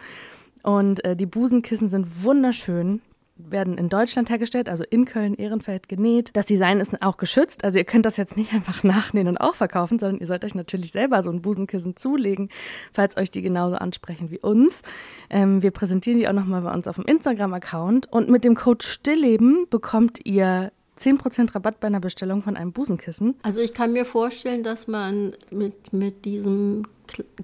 Und 0.64 1.04
äh, 1.06 1.16
die 1.16 1.26
Busenkissen 1.26 1.90
sind 1.90 2.24
wunderschön 2.24 3.02
werden 3.40 3.78
in 3.78 3.90
Deutschland 3.90 4.30
hergestellt, 4.30 4.70
also 4.70 4.84
in 4.90 5.06
Köln-Ehrenfeld 5.06 5.88
genäht. 5.88 6.32
Das 6.34 6.46
Design 6.46 6.80
ist 6.80 7.02
auch 7.02 7.18
geschützt, 7.18 7.64
also 7.64 7.80
ihr 7.80 7.86
könnt 7.86 8.06
das 8.06 8.18
jetzt 8.18 8.38
nicht 8.38 8.54
einfach 8.54 8.84
nachnähen 8.84 9.28
und 9.28 9.38
auch 9.38 9.56
verkaufen, 9.56 10.00
sondern 10.00 10.20
ihr 10.20 10.28
sollt 10.28 10.44
euch 10.44 10.56
natürlich 10.56 10.92
selber 10.92 11.24
so 11.24 11.30
ein 11.30 11.42
Busenkissen 11.42 11.96
zulegen, 11.96 12.50
falls 12.92 13.18
euch 13.18 13.32
die 13.32 13.42
genauso 13.42 13.78
ansprechen 13.78 14.30
wie 14.32 14.40
uns. 14.40 14.82
Ähm, 15.30 15.64
wir 15.64 15.72
präsentieren 15.72 16.20
die 16.20 16.28
auch 16.28 16.34
nochmal 16.34 16.62
bei 16.62 16.74
uns 16.74 16.88
auf 16.88 16.96
dem 16.96 17.06
Instagram-Account 17.06 18.12
und 18.12 18.30
mit 18.30 18.44
dem 18.44 18.56
Code 18.56 18.86
Stillleben 18.86 19.68
bekommt 19.70 20.20
ihr 20.26 20.72
10% 21.00 21.56
Rabatt 21.56 21.80
bei 21.80 21.88
einer 21.88 22.02
Bestellung 22.02 22.44
von 22.44 22.58
einem 22.58 22.74
Busenkissen. 22.74 23.36
Also 23.42 23.62
ich 23.62 23.74
kann 23.74 23.94
mir 23.94 24.04
vorstellen, 24.04 24.64
dass 24.64 24.88
man 24.88 25.34
mit, 25.50 25.94
mit 25.94 26.26
diesem 26.26 26.84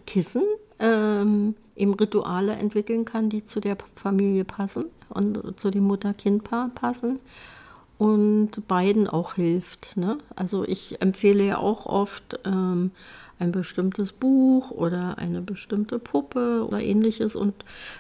Kissen 0.06 0.44
ähm, 0.80 1.56
eben 1.76 1.94
Rituale 1.94 2.54
entwickeln 2.54 3.06
kann, 3.06 3.30
die 3.30 3.46
zu 3.46 3.60
der 3.60 3.78
Familie 3.96 4.46
passen 4.46 4.86
und 5.10 5.60
zu 5.60 5.72
dem 5.72 5.84
Mutter-Kind-Paar 5.84 6.70
passen 6.70 7.20
und 7.98 8.68
beiden 8.68 9.08
auch 9.08 9.36
hilft. 9.36 9.96
Ne? 9.96 10.18
Also 10.36 10.64
ich 10.66 11.02
empfehle 11.02 11.44
ja 11.44 11.58
auch 11.58 11.86
oft 11.86 12.40
ähm, 12.46 12.92
ein 13.40 13.52
bestimmtes 13.52 14.12
Buch 14.12 14.72
oder 14.72 15.18
eine 15.18 15.42
bestimmte 15.42 16.00
Puppe 16.00 16.66
oder 16.68 16.82
ähnliches 16.82 17.36
und 17.36 17.54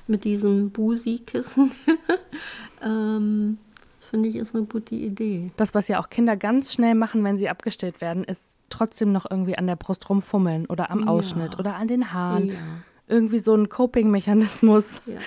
mit 0.07 0.23
diesem 0.23 0.71
Busi-Kissen 0.71 1.71
ähm, 2.81 3.57
finde 4.09 4.29
ich 4.29 4.35
ist 4.35 4.55
eine 4.55 4.65
gute 4.65 4.95
Idee. 4.95 5.51
Das, 5.57 5.73
was 5.73 5.87
ja 5.87 5.99
auch 5.99 6.09
Kinder 6.09 6.37
ganz 6.37 6.73
schnell 6.73 6.95
machen, 6.95 7.23
wenn 7.23 7.37
sie 7.37 7.49
abgestellt 7.49 8.01
werden, 8.01 8.23
ist 8.23 8.57
trotzdem 8.69 9.11
noch 9.11 9.29
irgendwie 9.29 9.57
an 9.57 9.67
der 9.67 9.75
Brust 9.75 10.09
rumfummeln 10.09 10.65
oder 10.65 10.89
am 10.89 11.07
Ausschnitt 11.07 11.53
ja. 11.53 11.59
oder 11.59 11.75
an 11.75 11.87
den 11.87 12.13
Haaren. 12.13 12.49
Ja 12.49 12.55
irgendwie 13.07 13.39
so 13.39 13.55
ein 13.55 13.69
Coping-Mechanismus. 13.69 15.01
Ja. 15.05 15.19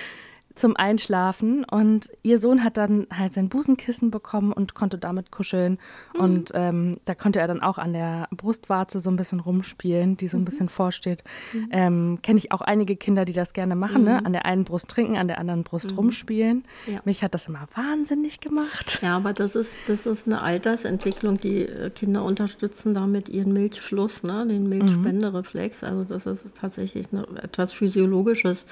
Zum 0.59 0.75
Einschlafen. 0.75 1.63
Und 1.63 2.09
ihr 2.21 2.39
Sohn 2.39 2.63
hat 2.63 2.77
dann 2.77 3.07
halt 3.15 3.33
sein 3.33 3.49
Busenkissen 3.49 4.11
bekommen 4.11 4.51
und 4.51 4.75
konnte 4.75 4.97
damit 4.97 5.31
kuscheln. 5.31 5.79
Mhm. 6.13 6.19
Und 6.19 6.51
ähm, 6.53 6.97
da 7.05 7.15
konnte 7.15 7.39
er 7.39 7.47
dann 7.47 7.61
auch 7.61 7.77
an 7.77 7.93
der 7.93 8.27
Brustwarze 8.31 8.99
so 8.99 9.09
ein 9.09 9.15
bisschen 9.15 9.39
rumspielen, 9.39 10.17
die 10.17 10.27
so 10.27 10.37
ein 10.37 10.41
mhm. 10.41 10.45
bisschen 10.45 10.69
vorsteht. 10.69 11.23
Mhm. 11.53 11.67
Ähm, 11.71 12.19
Kenne 12.21 12.37
ich 12.39 12.51
auch 12.51 12.61
einige 12.61 12.95
Kinder, 12.95 13.25
die 13.25 13.33
das 13.33 13.53
gerne 13.53 13.75
machen, 13.75 14.03
ne? 14.03 14.19
Mhm. 14.19 14.25
An 14.25 14.33
der 14.33 14.45
einen 14.45 14.63
Brust 14.65 14.89
trinken, 14.89 15.17
an 15.17 15.27
der 15.27 15.39
anderen 15.39 15.63
Brust 15.63 15.91
mhm. 15.91 15.97
rumspielen. 15.97 16.63
Ja. 16.87 16.99
Mich 17.05 17.23
hat 17.23 17.33
das 17.33 17.47
immer 17.47 17.67
wahnsinnig 17.75 18.39
gemacht. 18.39 18.99
Ja, 19.01 19.17
aber 19.17 19.33
das 19.33 19.55
ist, 19.55 19.75
das 19.87 20.05
ist 20.05 20.27
eine 20.27 20.41
Altersentwicklung, 20.41 21.39
die 21.39 21.63
äh, 21.63 21.89
Kinder 21.89 22.23
unterstützen 22.23 22.93
damit 22.93 23.29
ihren 23.29 23.53
Milchfluss, 23.53 24.23
ne? 24.23 24.45
den 24.45 24.63
mhm. 24.63 24.69
Milchspendereflex. 24.69 25.83
Also 25.83 26.03
das 26.03 26.25
ist 26.25 26.45
tatsächlich 26.59 27.07
eine, 27.11 27.27
etwas 27.41 27.73
Physiologisches. 27.73 28.65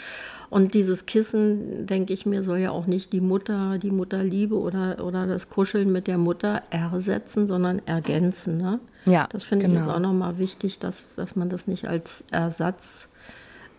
Und 0.50 0.74
dieses 0.74 1.06
Kissen, 1.06 1.76
denke 1.86 2.13
ich 2.13 2.25
mir, 2.25 2.43
soll 2.43 2.60
ja 2.60 2.72
auch 2.72 2.88
nicht 2.88 3.13
die 3.13 3.22
Mutter, 3.22 3.77
die 3.77 3.91
Mutterliebe 3.91 4.55
oder, 4.55 5.03
oder 5.03 5.27
das 5.27 5.50
Kuscheln 5.50 5.91
mit 5.91 6.07
der 6.07 6.17
Mutter 6.17 6.63
ersetzen, 6.69 7.48
sondern 7.48 7.81
ergänzen. 7.86 8.57
Ne? 8.57 8.79
Ja, 9.05 9.27
das 9.31 9.43
finde 9.43 9.67
genau. 9.67 9.86
ich 9.86 9.91
auch 9.91 10.00
nochmal 10.00 10.38
wichtig, 10.39 10.79
dass, 10.79 11.05
dass 11.15 11.36
man 11.36 11.50
das 11.50 11.67
nicht 11.67 11.88
als 11.88 12.24
Ersatz 12.31 13.07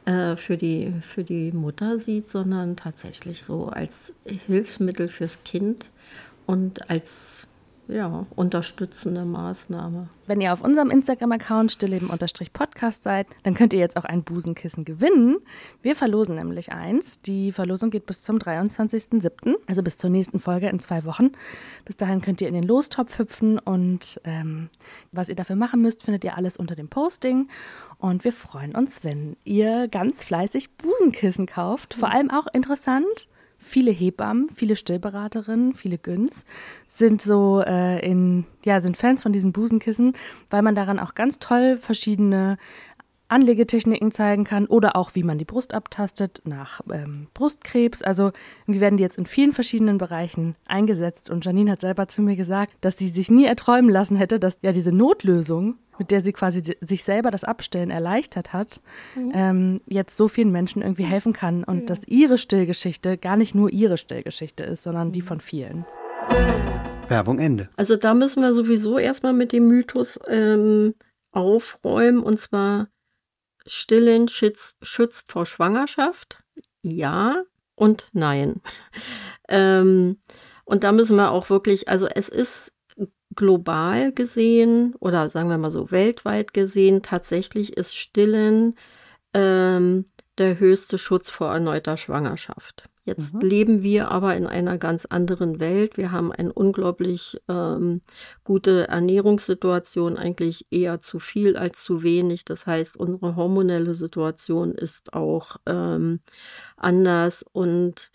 äh, 0.04 0.36
für, 0.36 0.56
die, 0.56 0.92
für 1.02 1.24
die 1.24 1.52
Mutter 1.52 1.98
sieht, 1.98 2.30
sondern 2.30 2.76
tatsächlich 2.76 3.42
so 3.42 3.66
als 3.66 4.14
Hilfsmittel 4.46 5.08
fürs 5.08 5.42
Kind 5.44 5.86
und 6.46 6.88
als 6.88 7.47
ja, 7.88 8.26
unterstützende 8.36 9.24
Maßnahme. 9.24 10.08
Wenn 10.26 10.40
ihr 10.42 10.52
auf 10.52 10.60
unserem 10.60 10.90
Instagram-Account 10.90 11.72
stillleben-podcast 11.72 13.02
seid, 13.02 13.26
dann 13.44 13.54
könnt 13.54 13.72
ihr 13.72 13.78
jetzt 13.78 13.96
auch 13.96 14.04
ein 14.04 14.22
Busenkissen 14.22 14.84
gewinnen. 14.84 15.38
Wir 15.82 15.94
verlosen 15.94 16.34
nämlich 16.34 16.70
eins. 16.70 17.22
Die 17.22 17.50
Verlosung 17.50 17.90
geht 17.90 18.04
bis 18.04 18.20
zum 18.20 18.36
23.07., 18.36 19.56
also 19.66 19.82
bis 19.82 19.96
zur 19.96 20.10
nächsten 20.10 20.38
Folge 20.38 20.68
in 20.68 20.80
zwei 20.80 21.04
Wochen. 21.04 21.32
Bis 21.86 21.96
dahin 21.96 22.20
könnt 22.20 22.42
ihr 22.42 22.48
in 22.48 22.54
den 22.54 22.64
Lostopf 22.64 23.18
hüpfen 23.18 23.58
und 23.58 24.20
ähm, 24.24 24.68
was 25.12 25.30
ihr 25.30 25.36
dafür 25.36 25.56
machen 25.56 25.80
müsst, 25.80 26.02
findet 26.02 26.24
ihr 26.24 26.36
alles 26.36 26.58
unter 26.58 26.76
dem 26.76 26.88
Posting. 26.88 27.48
Und 27.96 28.24
wir 28.24 28.32
freuen 28.32 28.76
uns, 28.76 29.02
wenn 29.02 29.36
ihr 29.44 29.88
ganz 29.88 30.22
fleißig 30.22 30.76
Busenkissen 30.76 31.46
kauft. 31.46 31.94
Vor 31.94 32.10
allem 32.10 32.30
auch 32.30 32.46
interessant, 32.52 33.28
viele 33.58 33.90
Hebammen, 33.90 34.48
viele 34.50 34.76
Stillberaterinnen, 34.76 35.74
viele 35.74 35.98
Güns 35.98 36.44
sind 36.86 37.20
so 37.20 37.60
äh, 37.60 37.98
in, 38.08 38.46
ja, 38.64 38.80
sind 38.80 38.96
Fans 38.96 39.22
von 39.22 39.32
diesen 39.32 39.52
Busenkissen, 39.52 40.14
weil 40.48 40.62
man 40.62 40.74
daran 40.74 40.98
auch 40.98 41.14
ganz 41.14 41.38
toll 41.38 41.76
verschiedene 41.78 42.56
Anlegetechniken 43.28 44.10
zeigen 44.10 44.44
kann 44.44 44.66
oder 44.66 44.96
auch, 44.96 45.14
wie 45.14 45.22
man 45.22 45.36
die 45.36 45.44
Brust 45.44 45.74
abtastet 45.74 46.40
nach 46.44 46.80
ähm, 46.90 47.28
Brustkrebs. 47.34 48.00
Also 48.00 48.32
wir 48.66 48.80
werden 48.80 48.96
die 48.96 49.02
jetzt 49.02 49.18
in 49.18 49.26
vielen 49.26 49.52
verschiedenen 49.52 49.98
Bereichen 49.98 50.56
eingesetzt. 50.66 51.28
Und 51.28 51.44
Janine 51.44 51.72
hat 51.72 51.82
selber 51.82 52.08
zu 52.08 52.22
mir 52.22 52.36
gesagt, 52.36 52.72
dass 52.80 52.96
sie 52.96 53.08
sich 53.08 53.30
nie 53.30 53.44
erträumen 53.44 53.90
lassen 53.90 54.16
hätte, 54.16 54.40
dass 54.40 54.58
ja 54.62 54.72
diese 54.72 54.92
Notlösung 54.92 55.76
mit 55.98 56.10
der 56.10 56.20
sie 56.20 56.32
quasi 56.32 56.62
sich 56.80 57.04
selber 57.04 57.30
das 57.30 57.44
Abstellen 57.44 57.90
erleichtert 57.90 58.52
hat, 58.52 58.80
mhm. 59.14 59.32
ähm, 59.34 59.80
jetzt 59.86 60.16
so 60.16 60.28
vielen 60.28 60.52
Menschen 60.52 60.82
irgendwie 60.82 61.04
helfen 61.04 61.32
kann 61.32 61.64
und 61.64 61.80
ja. 61.80 61.86
dass 61.86 62.06
ihre 62.06 62.38
Stillgeschichte 62.38 63.18
gar 63.18 63.36
nicht 63.36 63.54
nur 63.54 63.70
ihre 63.70 63.98
Stillgeschichte 63.98 64.64
ist, 64.64 64.82
sondern 64.82 65.08
mhm. 65.08 65.12
die 65.12 65.22
von 65.22 65.40
vielen. 65.40 65.84
Werbung 67.08 67.38
Ende. 67.38 67.68
Also 67.76 67.96
da 67.96 68.14
müssen 68.14 68.42
wir 68.42 68.52
sowieso 68.52 68.98
erstmal 68.98 69.32
mit 69.32 69.52
dem 69.52 69.66
Mythos 69.68 70.18
ähm, 70.26 70.94
aufräumen 71.32 72.22
und 72.22 72.40
zwar 72.40 72.88
Stillen 73.66 74.28
schützt, 74.28 74.76
schützt 74.82 75.30
vor 75.30 75.46
Schwangerschaft. 75.46 76.42
Ja 76.82 77.42
und 77.74 78.08
nein. 78.12 78.60
ähm, 79.48 80.18
und 80.64 80.84
da 80.84 80.92
müssen 80.92 81.16
wir 81.16 81.30
auch 81.30 81.48
wirklich, 81.48 81.88
also 81.88 82.06
es 82.06 82.28
ist 82.28 82.72
global 83.38 84.10
gesehen 84.10 84.96
oder 84.98 85.30
sagen 85.30 85.48
wir 85.48 85.58
mal 85.58 85.70
so 85.70 85.92
weltweit 85.92 86.52
gesehen, 86.52 87.02
tatsächlich 87.02 87.76
ist 87.76 87.96
Stillen 87.96 88.74
ähm, 89.32 90.06
der 90.38 90.58
höchste 90.58 90.98
Schutz 90.98 91.30
vor 91.30 91.52
erneuter 91.52 91.96
Schwangerschaft. 91.96 92.88
Jetzt 93.04 93.34
mhm. 93.34 93.40
leben 93.40 93.82
wir 93.84 94.10
aber 94.10 94.36
in 94.36 94.44
einer 94.44 94.76
ganz 94.76 95.06
anderen 95.06 95.60
Welt. 95.60 95.96
Wir 95.96 96.10
haben 96.10 96.32
eine 96.32 96.52
unglaublich 96.52 97.40
ähm, 97.48 98.02
gute 98.42 98.88
Ernährungssituation, 98.88 100.18
eigentlich 100.18 100.66
eher 100.72 101.00
zu 101.00 101.20
viel 101.20 101.56
als 101.56 101.84
zu 101.84 102.02
wenig. 102.02 102.44
Das 102.44 102.66
heißt, 102.66 102.96
unsere 102.96 103.36
hormonelle 103.36 103.94
Situation 103.94 104.72
ist 104.72 105.12
auch 105.14 105.58
ähm, 105.64 106.18
anders 106.76 107.44
und 107.44 108.10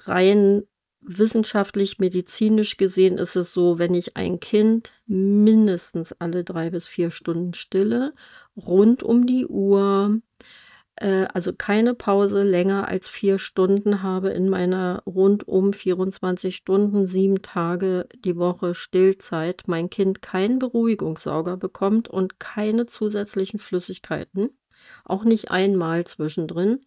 rein 0.00 0.64
wissenschaftlich, 1.06 1.98
medizinisch 1.98 2.76
gesehen 2.76 3.18
ist 3.18 3.36
es 3.36 3.52
so, 3.52 3.78
wenn 3.78 3.94
ich 3.94 4.16
ein 4.16 4.40
Kind 4.40 4.92
mindestens 5.06 6.12
alle 6.18 6.44
drei 6.44 6.70
bis 6.70 6.86
vier 6.88 7.10
Stunden 7.10 7.54
stille, 7.54 8.14
rund 8.56 9.02
um 9.02 9.26
die 9.26 9.46
Uhr, 9.46 10.20
äh, 10.96 11.26
also 11.32 11.52
keine 11.52 11.94
Pause 11.94 12.42
länger 12.42 12.88
als 12.88 13.08
vier 13.08 13.38
Stunden 13.38 14.02
habe 14.02 14.30
in 14.30 14.48
meiner 14.48 15.02
rundum 15.06 15.72
24 15.72 16.56
Stunden, 16.56 17.06
sieben 17.06 17.42
Tage 17.42 18.08
die 18.14 18.36
Woche 18.36 18.74
Stillzeit, 18.74 19.64
mein 19.66 19.90
Kind 19.90 20.22
keinen 20.22 20.58
Beruhigungssauger 20.58 21.56
bekommt 21.56 22.08
und 22.08 22.40
keine 22.40 22.86
zusätzlichen 22.86 23.58
Flüssigkeiten, 23.58 24.50
auch 25.04 25.24
nicht 25.24 25.50
einmal 25.50 26.04
zwischendrin, 26.04 26.84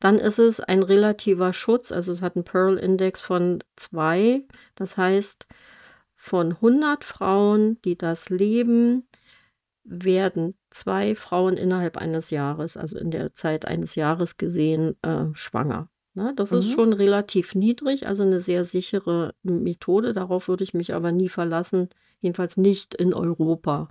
dann 0.00 0.18
ist 0.18 0.38
es 0.38 0.60
ein 0.60 0.82
relativer 0.82 1.52
Schutz, 1.52 1.92
also 1.92 2.12
es 2.12 2.22
hat 2.22 2.36
einen 2.36 2.44
Pearl-Index 2.44 3.20
von 3.20 3.62
2, 3.76 4.42
das 4.74 4.96
heißt, 4.96 5.46
von 6.16 6.52
100 6.52 7.04
Frauen, 7.04 7.80
die 7.82 7.96
das 7.96 8.28
leben, 8.30 9.06
werden 9.84 10.56
zwei 10.70 11.14
Frauen 11.14 11.56
innerhalb 11.56 11.96
eines 11.96 12.30
Jahres, 12.30 12.76
also 12.76 12.98
in 12.98 13.10
der 13.10 13.34
Zeit 13.34 13.64
eines 13.64 13.94
Jahres 13.94 14.36
gesehen, 14.36 14.96
äh, 15.02 15.26
schwanger. 15.34 15.88
Ne? 16.16 16.32
Das 16.34 16.50
mhm. 16.50 16.58
ist 16.58 16.70
schon 16.70 16.92
relativ 16.94 17.54
niedrig, 17.54 18.06
also 18.06 18.22
eine 18.22 18.40
sehr 18.40 18.64
sichere 18.64 19.34
Methode. 19.42 20.14
Darauf 20.14 20.48
würde 20.48 20.64
ich 20.64 20.72
mich 20.72 20.94
aber 20.94 21.12
nie 21.12 21.28
verlassen, 21.28 21.90
jedenfalls 22.20 22.56
nicht 22.56 22.94
in 22.94 23.12
Europa. 23.12 23.90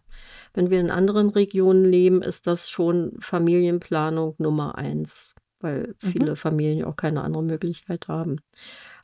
Wenn 0.54 0.72
wir 0.72 0.80
in 0.80 0.90
anderen 0.90 1.30
Regionen 1.30 1.86
leben, 1.86 2.24
ist 2.24 2.48
das 2.48 2.70
schon 2.70 3.14
Familienplanung 3.20 4.34
Nummer 4.40 4.76
eins, 4.76 5.36
weil 5.60 5.96
mhm. 6.02 6.08
viele 6.08 6.36
Familien 6.36 6.86
auch 6.86 6.96
keine 6.96 7.22
andere 7.22 7.44
Möglichkeit 7.44 8.08
haben. 8.08 8.38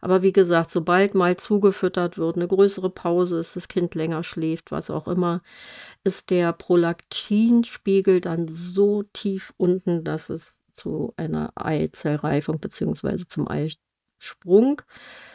Aber 0.01 0.23
wie 0.23 0.31
gesagt, 0.31 0.71
sobald 0.71 1.13
mal 1.13 1.37
zugefüttert 1.37 2.17
wird, 2.17 2.35
eine 2.35 2.47
größere 2.47 2.89
Pause 2.89 3.37
ist, 3.37 3.55
das 3.55 3.67
Kind 3.67 3.93
länger 3.93 4.23
schläft, 4.23 4.71
was 4.71 4.89
auch 4.89 5.07
immer, 5.07 5.43
ist 6.03 6.31
der 6.31 6.53
Prolaktinspiegel 6.53 8.19
dann 8.19 8.47
so 8.47 9.03
tief 9.03 9.53
unten, 9.57 10.03
dass 10.03 10.31
es 10.31 10.57
zu 10.81 11.13
einer 11.15 11.51
Eizellreifung 11.55 12.59
bzw. 12.59 13.25
zum 13.27 13.47
Eisprung 13.47 14.81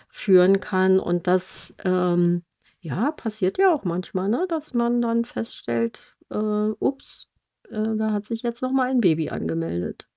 führen 0.09 0.61
kann. 0.61 0.99
Und 0.99 1.27
das 1.27 1.75
ähm, 1.85 2.43
ja, 2.81 3.13
passiert 3.13 3.59
ja 3.59 3.73
auch 3.73 3.85
manchmal, 3.85 4.29
ne, 4.29 4.47
dass 4.49 4.75
man 4.75 5.01
dann 5.01 5.25
feststellt, 5.25 6.01
äh, 6.31 6.37
ups, 6.37 7.29
äh, 7.69 7.97
da 7.97 8.13
hat 8.13 8.25
sich 8.25 8.43
jetzt 8.43 8.63
noch 8.63 8.73
mal 8.73 8.91
ein 8.91 9.01
Baby 9.01 9.31
angemeldet. 9.31 10.09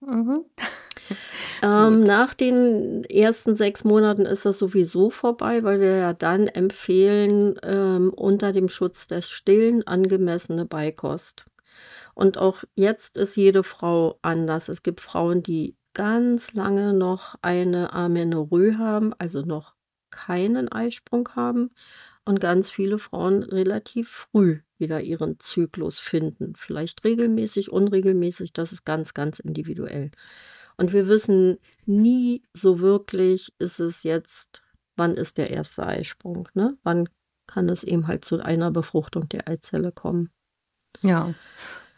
Mhm. 0.00 0.44
ähm, 1.62 2.02
nach 2.02 2.34
den 2.34 3.04
ersten 3.04 3.54
sechs 3.54 3.84
Monaten 3.84 4.22
ist 4.22 4.44
das 4.44 4.58
sowieso 4.58 5.10
vorbei, 5.10 5.62
weil 5.62 5.80
wir 5.80 5.96
ja 5.96 6.12
dann 6.12 6.48
empfehlen, 6.48 7.56
ähm, 7.62 8.12
unter 8.14 8.52
dem 8.52 8.68
Schutz 8.68 9.06
des 9.06 9.30
Stillen 9.30 9.86
angemessene 9.86 10.64
Beikost. 10.64 11.46
Und 12.14 12.38
auch 12.38 12.64
jetzt 12.74 13.16
ist 13.16 13.36
jede 13.36 13.62
Frau 13.62 14.18
anders. 14.22 14.68
Es 14.68 14.82
gibt 14.82 15.00
Frauen, 15.00 15.42
die 15.42 15.76
ganz 15.94 16.52
lange 16.52 16.92
noch 16.92 17.36
eine 17.42 17.92
Amenorrhoe 17.92 18.78
haben, 18.78 19.12
also 19.18 19.42
noch 19.42 19.74
keinen 20.10 20.70
Eisprung 20.70 21.28
haben 21.34 21.70
und 22.24 22.40
ganz 22.40 22.70
viele 22.70 22.98
Frauen 22.98 23.42
relativ 23.42 24.08
früh 24.10 24.60
wieder 24.78 25.00
ihren 25.00 25.38
Zyklus 25.40 25.98
finden. 25.98 26.54
Vielleicht 26.56 27.04
regelmäßig, 27.04 27.70
unregelmäßig, 27.70 28.52
das 28.52 28.72
ist 28.72 28.84
ganz, 28.84 29.14
ganz 29.14 29.38
individuell. 29.38 30.10
Und 30.76 30.92
wir 30.92 31.08
wissen 31.08 31.58
nie 31.86 32.42
so 32.52 32.80
wirklich, 32.80 33.54
ist 33.58 33.80
es 33.80 34.02
jetzt, 34.02 34.62
wann 34.96 35.14
ist 35.14 35.38
der 35.38 35.50
erste 35.50 35.86
Eisprung, 35.86 36.48
ne? 36.54 36.76
Wann 36.82 37.08
kann 37.46 37.68
es 37.68 37.84
eben 37.84 38.06
halt 38.06 38.24
zu 38.24 38.40
einer 38.40 38.70
Befruchtung 38.70 39.28
der 39.28 39.48
Eizelle 39.48 39.92
kommen. 39.92 40.30
Ja, 41.02 41.34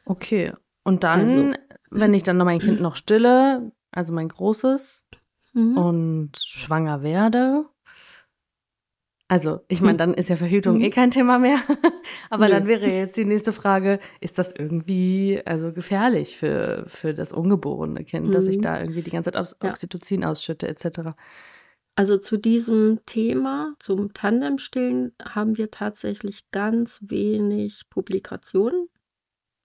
okay. 0.05 0.53
Und 0.83 1.05
dann, 1.05 1.21
also, 1.21 1.55
wenn 1.91 2.15
ich 2.15 2.23
dann 2.23 2.37
noch 2.37 2.45
mein 2.45 2.59
Kind 2.59 2.81
noch 2.81 2.97
stille, 2.97 3.73
also 3.91 4.13
mein 4.13 4.29
Großes, 4.29 5.07
mhm. 5.55 5.77
und 5.79 6.33
schwanger 6.37 7.03
werde, 7.03 7.67
Also, 9.27 9.61
ich 9.69 9.81
meine, 9.81 9.97
dann 9.97 10.13
ist 10.13 10.29
ja 10.29 10.37
Verhütung 10.37 10.77
mhm. 10.77 10.83
eh 10.83 10.91
kein 10.91 11.11
Thema 11.11 11.39
mehr. 11.39 11.59
Aber 12.31 12.47
Nö. 12.47 12.53
dann 12.53 12.67
wäre 12.67 12.87
jetzt 12.87 13.17
die 13.17 13.25
nächste 13.25 13.53
Frage, 13.53 13.99
ist 14.21 14.39
das 14.39 14.53
irgendwie 14.53 15.41
also 15.47 15.73
gefährlich 15.73 16.37
für, 16.37 16.85
für 16.89 17.15
das 17.15 17.33
ungeborene 17.33 18.05
Kind, 18.05 18.29
mhm. 18.29 18.33
dass 18.33 18.47
ich 18.49 18.59
mhm. 18.59 18.63
da 18.63 18.81
irgendwie 18.81 19.03
die 19.03 19.11
ganze 19.11 19.33
Zeit 19.33 19.41
aus 19.41 19.57
Oxytocin 19.63 20.23
ja. 20.23 20.31
ausschütte, 20.31 20.69
etc.? 20.69 21.17
Also 21.97 22.19
zu 22.19 22.37
diesem 22.37 23.01
Thema, 23.07 23.75
zum 23.79 24.13
Tandemstillen, 24.13 25.13
haben 25.23 25.57
wir 25.57 25.71
tatsächlich 25.71 26.51
ganz 26.51 27.01
wenig 27.03 27.85
Publikationen. 27.89 28.89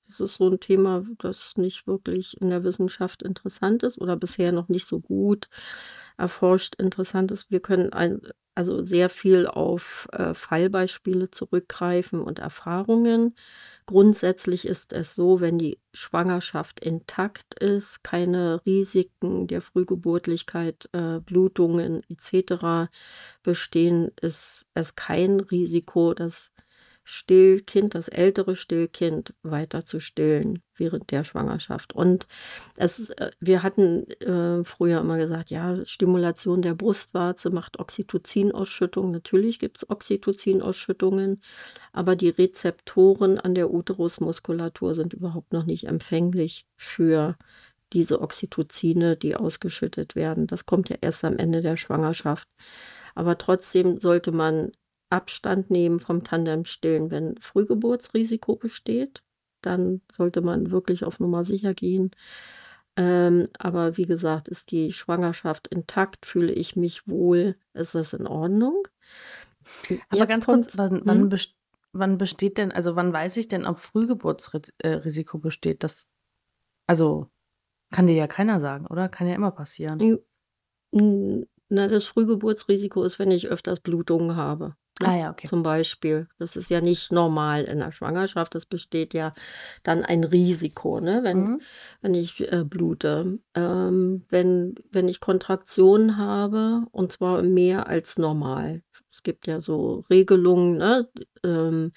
Das 0.09 0.19
ist 0.19 0.35
so 0.35 0.49
ein 0.49 0.59
Thema, 0.59 1.05
das 1.19 1.53
nicht 1.55 1.85
wirklich 1.85 2.39
in 2.41 2.49
der 2.49 2.63
Wissenschaft 2.63 3.21
interessant 3.21 3.83
ist 3.83 3.99
oder 3.99 4.15
bisher 4.15 4.51
noch 4.51 4.67
nicht 4.67 4.87
so 4.87 4.99
gut 4.99 5.47
erforscht 6.17 6.75
interessant 6.75 7.31
ist. 7.31 7.51
Wir 7.51 7.59
können 7.59 7.93
ein, 7.93 8.19
also 8.55 8.83
sehr 8.83 9.09
viel 9.09 9.47
auf 9.47 10.07
äh, 10.11 10.33
Fallbeispiele 10.33 11.31
zurückgreifen 11.31 12.21
und 12.21 12.39
Erfahrungen. 12.39 13.35
Grundsätzlich 13.85 14.67
ist 14.67 14.93
es 14.93 15.15
so, 15.15 15.39
wenn 15.41 15.57
die 15.57 15.79
Schwangerschaft 15.93 16.79
intakt 16.79 17.53
ist, 17.63 18.03
keine 18.03 18.61
Risiken 18.65 19.47
der 19.47 19.61
Frühgeburtlichkeit, 19.61 20.89
äh, 20.91 21.19
Blutungen 21.19 22.01
etc. 22.09 22.91
bestehen, 23.43 24.11
ist 24.21 24.65
es 24.73 24.95
kein 24.95 25.39
Risiko, 25.39 26.13
dass 26.13 26.51
Stillkind, 27.09 27.95
das 27.95 28.07
ältere 28.07 28.55
Stillkind 28.55 29.33
weiter 29.41 29.83
zu 29.83 29.99
stillen 29.99 30.61
während 30.75 31.09
der 31.09 31.23
Schwangerschaft. 31.23 31.91
Und 31.91 32.27
es, 32.75 33.09
äh, 33.09 33.31
wir 33.39 33.63
hatten 33.63 34.05
äh, 34.21 34.63
früher 34.63 34.99
immer 35.01 35.17
gesagt, 35.17 35.49
ja, 35.49 35.83
Stimulation 35.87 36.61
der 36.61 36.75
Brustwarze 36.75 37.49
macht 37.49 37.79
Oxytocin-Ausschüttung. 37.79 39.09
Natürlich 39.09 39.57
gibt 39.57 39.77
es 39.77 39.89
Oxytocin-Ausschüttungen, 39.89 41.41
aber 41.93 42.15
die 42.15 42.29
Rezeptoren 42.29 43.39
an 43.39 43.55
der 43.55 43.73
Uterusmuskulatur 43.73 44.93
sind 44.93 45.13
überhaupt 45.13 45.51
noch 45.51 45.65
nicht 45.65 45.87
empfänglich 45.87 46.67
für 46.77 47.37
diese 47.91 48.21
Oxytocine, 48.21 49.17
die 49.17 49.35
ausgeschüttet 49.35 50.15
werden. 50.15 50.45
Das 50.45 50.67
kommt 50.67 50.89
ja 50.89 50.97
erst 51.01 51.25
am 51.25 51.37
Ende 51.37 51.63
der 51.63 51.75
Schwangerschaft. 51.75 52.47
Aber 53.15 53.39
trotzdem 53.39 53.97
sollte 53.99 54.31
man 54.31 54.71
Abstand 55.09 55.69
nehmen 55.69 55.99
vom 55.99 56.23
Tandemstillen. 56.23 57.11
Wenn 57.11 57.37
Frühgeburtsrisiko 57.39 58.55
besteht, 58.55 59.23
dann 59.61 60.01
sollte 60.15 60.41
man 60.41 60.71
wirklich 60.71 61.03
auf 61.03 61.19
Nummer 61.19 61.43
sicher 61.43 61.73
gehen. 61.73 62.11
Ähm, 62.95 63.47
aber 63.57 63.97
wie 63.97 64.05
gesagt, 64.05 64.47
ist 64.47 64.71
die 64.71 64.93
Schwangerschaft 64.93 65.67
intakt, 65.67 66.25
fühle 66.25 66.51
ich 66.51 66.75
mich 66.75 67.07
wohl, 67.07 67.55
ist 67.73 67.95
das 67.95 68.13
in 68.13 68.27
Ordnung. 68.27 68.87
Aber 70.09 70.19
Jetzt 70.19 70.29
ganz 70.29 70.45
kurz, 70.45 70.77
wann, 70.77 71.01
wann, 71.05 71.21
hm? 71.21 71.29
best 71.29 71.55
wann, 71.93 72.17
besteht 72.17 72.57
denn, 72.57 72.71
also 72.71 72.95
wann 72.95 73.13
weiß 73.13 73.37
ich 73.37 73.47
denn, 73.47 73.65
ob 73.65 73.79
Frühgeburtsrisiko 73.79 75.37
besteht? 75.37 75.83
Das, 75.83 76.07
also 76.87 77.27
kann 77.91 78.07
dir 78.07 78.15
ja 78.15 78.27
keiner 78.27 78.59
sagen, 78.59 78.85
oder? 78.87 79.09
Kann 79.09 79.27
ja 79.27 79.35
immer 79.35 79.51
passieren. 79.51 79.99
Na, 81.69 81.87
das 81.87 82.05
Frühgeburtsrisiko 82.05 83.03
ist, 83.03 83.19
wenn 83.19 83.31
ich 83.31 83.47
öfters 83.47 83.79
Blutungen 83.79 84.35
habe. 84.35 84.75
Ah 85.03 85.15
ja, 85.15 85.31
okay. 85.31 85.47
Zum 85.47 85.63
Beispiel. 85.63 86.27
Das 86.39 86.55
ist 86.55 86.69
ja 86.69 86.81
nicht 86.81 87.11
normal 87.11 87.63
in 87.63 87.79
der 87.79 87.91
Schwangerschaft. 87.91 88.53
Das 88.53 88.65
besteht 88.65 89.13
ja 89.13 89.33
dann 89.83 90.03
ein 90.03 90.23
Risiko, 90.23 90.99
ne? 90.99 91.21
wenn, 91.23 91.37
mhm. 91.37 91.61
wenn 92.01 92.13
ich 92.13 92.51
äh, 92.51 92.65
blute. 92.65 93.39
Ähm, 93.55 94.25
wenn, 94.29 94.75
wenn 94.91 95.07
ich 95.07 95.21
Kontraktionen 95.21 96.17
habe, 96.17 96.83
und 96.91 97.13
zwar 97.13 97.41
mehr 97.43 97.87
als 97.87 98.17
normal. 98.17 98.81
Es 99.19 99.23
gibt 99.23 99.47
ja 99.47 99.59
so 99.59 100.05
Regelungen, 100.09 100.77
ne? 100.77 101.09
ähm, 101.43 101.91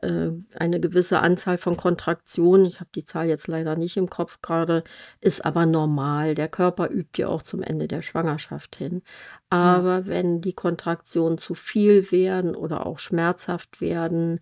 äh, 0.00 0.30
eine 0.54 0.78
gewisse 0.78 1.18
Anzahl 1.18 1.58
von 1.58 1.76
Kontraktionen, 1.76 2.66
ich 2.66 2.78
habe 2.78 2.90
die 2.94 3.04
Zahl 3.04 3.26
jetzt 3.26 3.48
leider 3.48 3.74
nicht 3.74 3.96
im 3.96 4.08
Kopf 4.08 4.40
gerade, 4.42 4.84
ist 5.20 5.44
aber 5.44 5.66
normal. 5.66 6.36
Der 6.36 6.46
Körper 6.46 6.88
übt 6.88 7.20
ja 7.20 7.26
auch 7.26 7.42
zum 7.42 7.64
Ende 7.64 7.88
der 7.88 8.00
Schwangerschaft 8.00 8.76
hin. 8.76 9.02
Aber 9.50 9.98
ja. 9.98 10.06
wenn 10.06 10.40
die 10.40 10.52
Kontraktionen 10.52 11.36
zu 11.36 11.56
viel 11.56 12.12
werden 12.12 12.54
oder 12.54 12.86
auch 12.86 13.00
schmerzhaft 13.00 13.80
werden, 13.80 14.38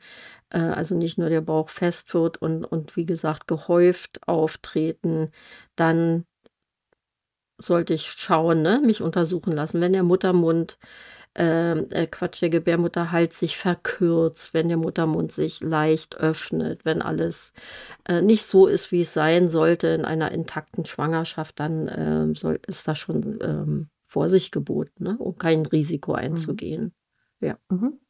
äh, 0.51 0.59
also 0.59 0.95
nicht 0.95 1.17
nur 1.17 1.31
der 1.31 1.41
Bauch 1.41 1.71
fest 1.71 2.13
wird 2.13 2.37
und, 2.37 2.67
und 2.67 2.97
wie 2.97 3.07
gesagt 3.07 3.49
gehäuft 3.49 4.29
auftreten, 4.29 5.31
dann 5.75 6.27
sollte 7.63 7.95
ich 7.95 8.11
schauen, 8.11 8.63
ne, 8.63 8.81
mich 8.85 9.03
untersuchen 9.03 9.53
lassen. 9.53 9.81
Wenn 9.81 9.93
der 9.93 10.03
Muttermund 10.03 10.79
äh, 11.41 12.07
Quatsch, 12.07 12.43
der 12.43 12.51
Gebärmutterhals 12.51 13.39
sich 13.39 13.57
verkürzt, 13.57 14.53
wenn 14.53 14.69
der 14.69 14.77
Muttermund 14.77 15.33
sich 15.33 15.61
leicht 15.61 16.17
öffnet, 16.17 16.85
wenn 16.85 17.03
alles 17.03 17.53
äh, 18.07 18.21
nicht 18.21 18.45
so 18.45 18.67
ist, 18.67 18.93
wie 18.93 19.03
es 19.03 19.15
sein 19.15 19.49
sollte 19.49 19.89
in 19.89 20.05
einer 20.05 20.33
intakten 20.33 20.85
Schwangerschaft, 20.85 21.59
dann 21.59 21.89
äh, 21.89 22.35
soll, 22.39 22.61
ist 22.67 22.87
das 22.87 22.99
schon 22.99 23.39
ähm, 23.43 23.89
Vorsicht 24.03 24.53
geboten, 24.53 25.05
ne? 25.05 25.17
um 25.19 25.37
kein 25.39 25.65
Risiko 25.67 26.13
mhm. 26.13 26.19
einzugehen. 26.19 26.93
Mhm. 27.41 27.47
Ja. 27.47 27.59
Mhm. 27.71 28.01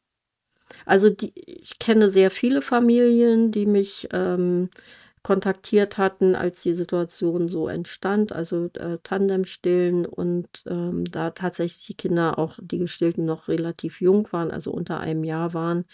Also 0.85 1.09
die, 1.09 1.33
ich 1.35 1.79
kenne 1.79 2.09
sehr 2.09 2.31
viele 2.31 2.61
Familien, 2.61 3.51
die 3.51 3.65
mich 3.65 4.07
ähm, 4.11 4.69
kontaktiert 5.23 5.97
hatten, 5.97 6.35
als 6.35 6.61
die 6.61 6.73
Situation 6.73 7.47
so 7.47 7.67
entstand, 7.67 8.31
also 8.31 8.69
äh, 8.73 8.97
Tandemstillen 9.03 10.05
und 10.05 10.47
ähm, 10.65 11.05
da 11.05 11.29
tatsächlich 11.31 11.85
die 11.85 11.93
Kinder 11.93 12.39
auch, 12.39 12.57
die 12.61 12.79
Gestillten 12.79 13.25
noch 13.25 13.47
relativ 13.47 14.01
jung 14.01 14.27
waren, 14.31 14.51
also 14.51 14.71
unter 14.71 14.99
einem 14.99 15.23
Jahr 15.23 15.53
waren 15.53 15.85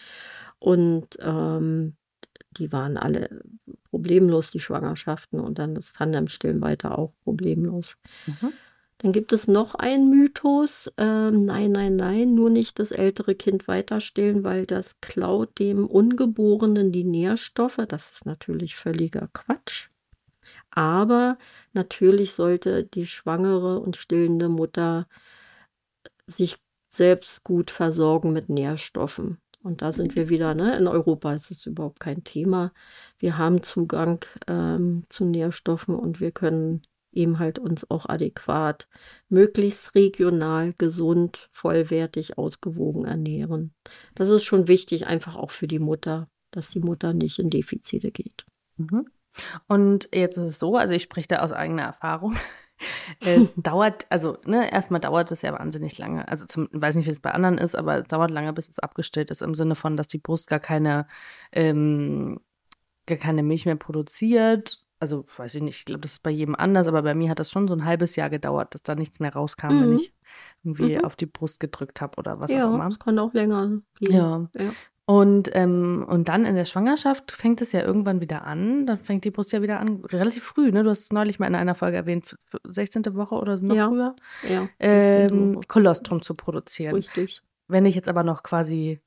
und 0.59 1.17
ähm, 1.21 1.97
die 2.51 2.71
waren 2.71 2.97
alle 2.97 3.41
problemlos, 3.89 4.51
die 4.51 4.59
Schwangerschaften 4.59 5.39
und 5.39 5.59
dann 5.59 5.75
das 5.75 5.93
Tandemstillen 5.93 6.61
weiter 6.61 6.97
auch 6.97 7.13
problemlos. 7.23 7.97
Mhm. 8.25 8.53
Dann 8.99 9.11
gibt 9.11 9.31
es 9.31 9.47
noch 9.47 9.75
einen 9.75 10.09
Mythos. 10.09 10.91
Ähm, 10.97 11.41
nein, 11.41 11.71
nein, 11.71 11.95
nein, 11.95 12.33
nur 12.33 12.49
nicht 12.49 12.79
das 12.79 12.91
ältere 12.91 13.35
Kind 13.35 13.67
weiter 13.67 14.01
stillen, 14.01 14.43
weil 14.43 14.65
das 14.65 14.99
klaut 15.01 15.59
dem 15.59 15.85
Ungeborenen 15.85 16.91
die 16.91 17.03
Nährstoffe. 17.03 17.79
Das 17.87 18.11
ist 18.11 18.25
natürlich 18.25 18.75
völliger 18.75 19.29
Quatsch. 19.33 19.89
Aber 20.71 21.37
natürlich 21.73 22.33
sollte 22.33 22.83
die 22.83 23.05
schwangere 23.05 23.79
und 23.79 23.95
stillende 23.95 24.49
Mutter 24.49 25.07
sich 26.25 26.57
selbst 26.89 27.43
gut 27.43 27.71
versorgen 27.71 28.33
mit 28.33 28.49
Nährstoffen. 28.49 29.39
Und 29.61 29.81
da 29.81 29.91
sind 29.91 30.15
wir 30.15 30.29
wieder, 30.29 30.53
ne? 30.55 30.77
In 30.77 30.87
Europa 30.87 31.33
ist 31.33 31.51
es 31.51 31.65
überhaupt 31.65 31.99
kein 31.99 32.23
Thema. 32.23 32.73
Wir 33.19 33.37
haben 33.37 33.63
Zugang 33.63 34.23
ähm, 34.47 35.05
zu 35.09 35.25
Nährstoffen 35.25 35.95
und 35.95 36.19
wir 36.19 36.31
können 36.31 36.81
eben 37.11 37.39
halt 37.39 37.59
uns 37.59 37.89
auch 37.89 38.07
adäquat, 38.07 38.87
möglichst 39.29 39.95
regional, 39.95 40.73
gesund, 40.77 41.49
vollwertig, 41.51 42.37
ausgewogen 42.37 43.05
ernähren. 43.05 43.73
Das 44.15 44.29
ist 44.29 44.43
schon 44.43 44.67
wichtig, 44.67 45.07
einfach 45.07 45.35
auch 45.35 45.51
für 45.51 45.67
die 45.67 45.79
Mutter, 45.79 46.29
dass 46.51 46.69
die 46.69 46.79
Mutter 46.79 47.13
nicht 47.13 47.39
in 47.39 47.49
Defizite 47.49 48.11
geht. 48.11 48.45
Mhm. 48.77 49.07
Und 49.67 50.09
jetzt 50.13 50.37
ist 50.37 50.45
es 50.45 50.59
so, 50.59 50.77
also 50.77 50.93
ich 50.93 51.03
spreche 51.03 51.27
da 51.27 51.39
aus 51.39 51.51
eigener 51.51 51.83
Erfahrung. 51.83 52.35
es 53.19 53.53
dauert, 53.55 54.05
also 54.09 54.37
ne, 54.45 54.71
erstmal 54.71 55.01
dauert 55.01 55.31
es 55.31 55.41
ja 55.41 55.53
wahnsinnig 55.53 55.97
lange. 55.97 56.27
Also 56.27 56.45
zum, 56.45 56.69
weiß 56.71 56.95
nicht, 56.95 57.07
wie 57.07 57.11
es 57.11 57.19
bei 57.19 57.31
anderen 57.31 57.57
ist, 57.57 57.75
aber 57.75 57.99
es 57.99 58.07
dauert 58.07 58.31
lange, 58.31 58.53
bis 58.53 58.69
es 58.69 58.79
abgestellt 58.79 59.31
ist, 59.31 59.41
im 59.41 59.55
Sinne 59.55 59.75
von, 59.75 59.97
dass 59.97 60.07
die 60.07 60.19
Brust 60.19 60.47
gar 60.47 60.59
keine, 60.59 61.07
ähm, 61.51 62.39
gar 63.05 63.17
keine 63.17 63.43
Milch 63.43 63.65
mehr 63.65 63.75
produziert 63.75 64.86
also 64.99 65.25
weiß 65.37 65.55
ich 65.55 65.61
nicht, 65.61 65.79
ich 65.79 65.85
glaube, 65.85 66.01
das 66.01 66.13
ist 66.13 66.23
bei 66.23 66.31
jedem 66.31 66.55
anders, 66.55 66.87
aber 66.87 67.01
bei 67.03 67.13
mir 67.13 67.29
hat 67.29 67.39
das 67.39 67.51
schon 67.51 67.67
so 67.67 67.73
ein 67.73 67.85
halbes 67.85 68.15
Jahr 68.15 68.29
gedauert, 68.29 68.73
dass 68.73 68.83
da 68.83 68.95
nichts 68.95 69.19
mehr 69.19 69.33
rauskam, 69.33 69.67
mhm. 69.67 69.81
wenn 69.81 69.99
ich 69.99 70.13
irgendwie 70.63 70.97
mhm. 70.97 71.05
auf 71.05 71.15
die 71.15 71.25
Brust 71.25 71.59
gedrückt 71.59 72.01
habe 72.01 72.17
oder 72.17 72.39
was 72.39 72.51
ja, 72.51 72.67
auch 72.67 72.73
immer. 72.73 72.89
Das 72.89 72.99
kann 72.99 73.19
auch 73.19 73.33
länger 73.33 73.79
gehen. 73.99 74.13
Ja. 74.13 74.49
ja. 74.57 74.71
Und, 75.09 75.49
ähm, 75.53 76.05
und 76.05 76.27
dann 76.27 76.43
in 76.43 76.55
der 76.55 76.65
Schwangerschaft 76.65 77.31
fängt 77.31 77.61
es 77.61 77.71
ja 77.71 77.81
irgendwann 77.81 78.19
wieder 78.19 78.43
an. 78.43 78.85
Dann 78.85 78.97
fängt 78.97 79.23
die 79.23 79.31
Brust 79.31 79.53
ja 79.53 79.61
wieder 79.61 79.79
an, 79.79 80.03
relativ 80.03 80.43
früh, 80.43 80.69
ne? 80.69 80.83
Du 80.83 80.89
hast 80.89 81.03
es 81.03 81.13
neulich 81.13 81.39
mal 81.39 81.47
in 81.47 81.55
einer 81.55 81.75
Folge 81.75 81.95
erwähnt, 81.95 82.35
16. 82.41 83.15
Woche 83.15 83.35
oder 83.35 83.57
noch 83.61 83.75
ja. 83.75 83.87
früher, 83.87 84.15
ja. 84.49 84.67
Ähm, 84.79 85.61
Kolostrum 85.69 86.21
zu 86.21 86.35
produzieren. 86.35 86.95
Richtig. 86.95 87.41
Wenn 87.69 87.85
ich 87.85 87.95
jetzt 87.95 88.09
aber 88.09 88.23
noch 88.23 88.43
quasi 88.43 88.99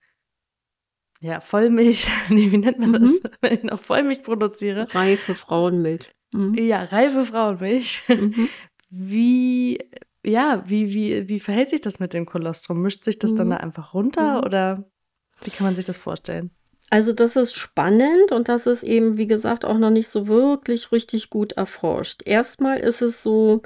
ja, 1.21 1.41
Vollmilch, 1.41 2.09
nee, 2.31 2.51
wie 2.51 2.59
nennt 2.59 2.79
man 2.79 2.95
das, 2.95 3.03
mhm. 3.03 3.21
wenn 3.41 3.53
ich 3.55 3.63
noch 3.63 3.81
Vollmilch 3.81 4.23
produziere? 4.23 4.93
Reife 4.95 5.35
Frauenmilch. 5.35 6.11
Mhm. 6.33 6.55
Ja, 6.55 6.85
reife 6.85 7.25
Frauenmilch. 7.25 8.03
Mhm. 8.09 8.49
Wie, 8.93 9.79
ja, 10.27 10.65
wie, 10.67 10.93
wie, 10.93 11.29
wie 11.29 11.39
verhält 11.39 11.71
sich 11.71 11.81
das 11.81 12.01
mit 12.01 12.13
dem 12.13 12.27
Kolostrum? 12.27 12.83
Mischt 12.83 13.05
sich 13.05 13.21
das 13.21 13.37
dann 13.37 13.47
mhm. 13.47 13.51
da 13.53 13.57
einfach 13.59 13.95
runter 13.95 14.39
mhm. 14.39 14.45
oder 14.45 14.91
wie 15.45 15.51
kann 15.51 15.65
man 15.65 15.77
sich 15.77 15.85
das 15.85 15.97
vorstellen? 15.97 16.51
Also 16.91 17.13
das 17.13 17.37
ist 17.37 17.55
spannend 17.55 18.33
und 18.33 18.49
das 18.49 18.67
ist 18.67 18.83
eben, 18.83 19.17
wie 19.17 19.29
gesagt, 19.29 19.65
auch 19.65 19.79
noch 19.79 19.91
nicht 19.91 20.09
so 20.09 20.27
wirklich 20.27 20.91
richtig 20.91 21.31
gut 21.31 21.53
erforscht. 21.53 22.23
Erstmal 22.25 22.79
ist 22.79 23.01
es 23.01 23.23
so, 23.23 23.63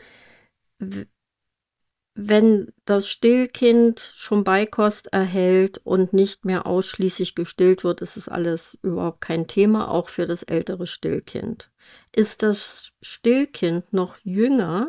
wenn 2.14 2.72
das 2.84 3.08
Stillkind 3.08 4.12
schon 4.16 4.44
Beikost 4.44 5.12
erhält 5.12 5.78
und 5.78 6.12
nicht 6.12 6.44
mehr 6.44 6.66
ausschließlich 6.66 7.34
gestillt 7.34 7.82
wird, 7.82 8.00
ist 8.00 8.16
es 8.16 8.28
alles 8.28 8.78
überhaupt 8.82 9.20
kein 9.20 9.48
Thema, 9.48 9.90
auch 9.90 10.08
für 10.08 10.26
das 10.26 10.44
ältere 10.44 10.86
Stillkind. 10.86 11.70
Ist 12.12 12.42
das 12.42 12.92
Stillkind 13.02 13.92
noch 13.92 14.16
jünger, 14.22 14.88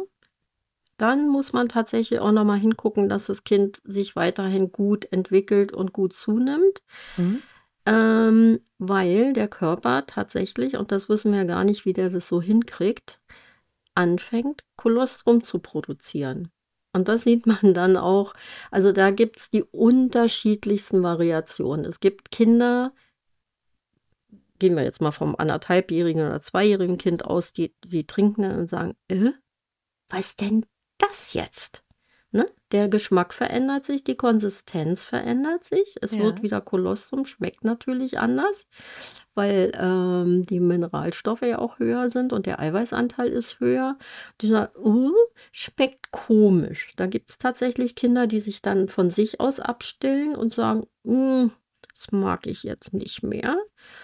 dann 0.98 1.28
muss 1.28 1.52
man 1.52 1.68
tatsächlich 1.68 2.20
auch 2.20 2.32
noch 2.32 2.46
mal 2.46 2.60
hingucken, 2.60 3.10
dass 3.10 3.26
das 3.26 3.44
Kind 3.44 3.82
sich 3.84 4.16
weiterhin 4.16 4.72
gut 4.72 5.12
entwickelt 5.12 5.74
und 5.74 5.94
gut 5.94 6.14
zunimmt. 6.14 6.84
Mhm. 7.18 7.42
Ähm, 7.88 8.60
weil 8.78 9.34
der 9.34 9.48
Körper 9.48 10.06
tatsächlich, 10.08 10.78
und 10.78 10.92
das 10.92 11.10
wissen 11.10 11.32
wir 11.32 11.40
ja 11.40 11.46
gar 11.46 11.64
nicht, 11.64 11.86
wie 11.86 11.94
der 11.94 12.10
das 12.10 12.28
so 12.28 12.42
hinkriegt, 12.42 13.20
anfängt, 13.94 14.64
Kolostrum 14.76 15.44
zu 15.44 15.60
produzieren. 15.60 16.52
Und 16.96 17.10
das 17.10 17.24
sieht 17.24 17.46
man 17.46 17.74
dann 17.74 17.98
auch, 17.98 18.34
also 18.72 18.94
da 18.94 19.12
gibt 19.12 19.38
es 19.38 19.50
die 19.50 19.64
unterschiedlichsten 19.64 21.04
Variationen. 21.04 21.84
Es 21.84 22.00
gibt 22.00 22.32
Kinder, 22.32 22.94
gehen 24.60 24.76
wir 24.76 24.84
jetzt 24.84 25.02
mal 25.02 25.12
vom 25.12 25.36
anderthalbjährigen 25.36 26.26
oder 26.26 26.42
zweijährigen 26.42 26.98
Kind 26.98 27.26
aus, 27.26 27.52
die, 27.52 27.76
die 27.84 28.08
trinken 28.08 28.44
dann 28.44 28.60
und 28.60 28.70
sagen, 28.70 28.96
äh, 29.10 29.32
was 30.08 30.38
denn 30.38 30.66
das 30.98 31.34
jetzt? 31.34 31.85
Ne? 32.36 32.46
Der 32.74 32.90
Geschmack 32.90 33.34
verändert 33.34 33.86
sich, 33.86 34.04
die 34.04 34.18
Konsistenz 34.18 35.06
verändert 35.06 35.64
sich. 35.64 35.96
Es 36.02 36.12
ja. 36.12 36.20
wird 36.20 36.44
wieder 36.44 36.60
Kolostrum, 36.60 37.26
schmeckt 37.26 37.64
natürlich 37.64 38.20
anders, 38.20 38.68
weil 39.36 39.72
ähm, 39.80 40.46
die 40.46 40.60
Mineralstoffe 40.60 41.44
ja 41.44 41.60
auch 41.60 41.80
höher 41.80 42.10
sind 42.10 42.34
und 42.34 42.46
der 42.46 42.60
Eiweißanteil 42.60 43.30
ist 43.30 43.62
höher. 43.62 43.98
Die 44.42 44.50
sagen, 44.50 44.74
uh, 44.78 45.14
schmeckt 45.54 46.12
komisch. 46.12 46.92
Da 46.98 47.06
gibt 47.06 47.30
es 47.30 47.38
tatsächlich 47.38 47.96
Kinder, 47.96 48.28
die 48.28 48.42
sich 48.42 48.62
dann 48.62 48.90
von 48.90 49.12
sich 49.12 49.40
aus 49.40 49.62
abstillen 49.62 50.36
und 50.36 50.54
sagen, 50.54 50.88
mm, 51.04 51.52
das 51.94 52.12
mag 52.12 52.48
ich 52.48 52.64
jetzt 52.64 52.94
nicht 52.94 53.24
mehr. 53.24 53.56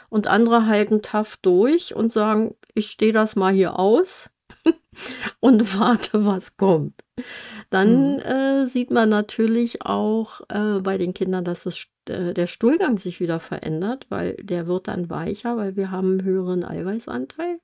Und 0.08 0.28
andere 0.28 0.68
halten 0.68 1.02
tough 1.02 1.36
durch 1.42 1.94
und 1.94 2.14
sagen, 2.14 2.56
ich 2.76 2.90
stehe 2.90 3.12
das 3.12 3.36
mal 3.36 3.52
hier 3.52 3.78
aus 3.78 4.31
und 5.40 5.78
warte, 5.78 6.26
was 6.26 6.58
kommt. 6.58 7.02
Dann 7.70 8.16
mhm. 8.16 8.20
äh, 8.20 8.66
sieht 8.68 8.92
man 8.92 9.10
natürlich 9.10 9.86
auch 9.86 10.42
äh, 10.50 10.80
bei 10.82 10.98
den 10.98 11.14
Kindern, 11.14 11.44
dass 11.44 11.64
das, 11.64 11.88
äh, 12.08 12.34
der 12.34 12.48
Stuhlgang 12.48 12.98
sich 12.98 13.20
wieder 13.20 13.40
verändert, 13.40 14.08
weil 14.10 14.36
der 14.36 14.68
wird 14.68 14.88
dann 14.88 15.10
weicher, 15.10 15.58
weil 15.58 15.76
wir 15.76 15.92
haben 15.92 16.12
einen 16.12 16.24
höheren 16.24 16.64
Eiweißanteil, 16.64 17.58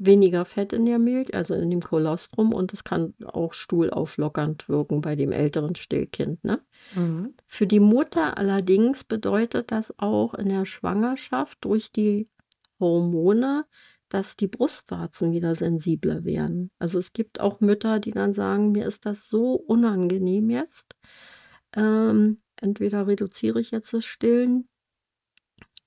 weniger 0.00 0.44
Fett 0.44 0.72
in 0.72 0.86
der 0.86 0.98
Milch, 0.98 1.34
also 1.34 1.54
in 1.54 1.70
dem 1.70 1.82
Kolostrum 1.82 2.52
und 2.52 2.72
es 2.72 2.84
kann 2.84 3.14
auch 3.24 3.52
stuhlauflockernd 3.52 4.68
wirken 4.68 5.02
bei 5.02 5.14
dem 5.14 5.30
älteren 5.30 5.74
Stillkind. 5.74 6.42
Ne? 6.42 6.60
Mhm. 6.94 7.34
Für 7.46 7.66
die 7.66 7.80
Mutter 7.80 8.38
allerdings 8.38 9.04
bedeutet 9.04 9.70
das 9.70 9.94
auch 9.98 10.34
in 10.34 10.48
der 10.48 10.64
Schwangerschaft 10.64 11.58
durch 11.60 11.92
die 11.92 12.28
Hormone 12.80 13.66
dass 14.10 14.36
die 14.36 14.48
Brustwarzen 14.48 15.32
wieder 15.32 15.54
sensibler 15.54 16.24
werden. 16.24 16.70
Also 16.78 16.98
es 16.98 17.14
gibt 17.14 17.40
auch 17.40 17.60
Mütter, 17.60 18.00
die 18.00 18.10
dann 18.10 18.34
sagen, 18.34 18.72
mir 18.72 18.86
ist 18.86 19.06
das 19.06 19.28
so 19.28 19.54
unangenehm 19.54 20.50
jetzt. 20.50 20.96
Ähm, 21.74 22.42
entweder 22.56 23.06
reduziere 23.06 23.60
ich 23.60 23.70
jetzt 23.70 23.94
das 23.94 24.04
Stillen 24.04 24.68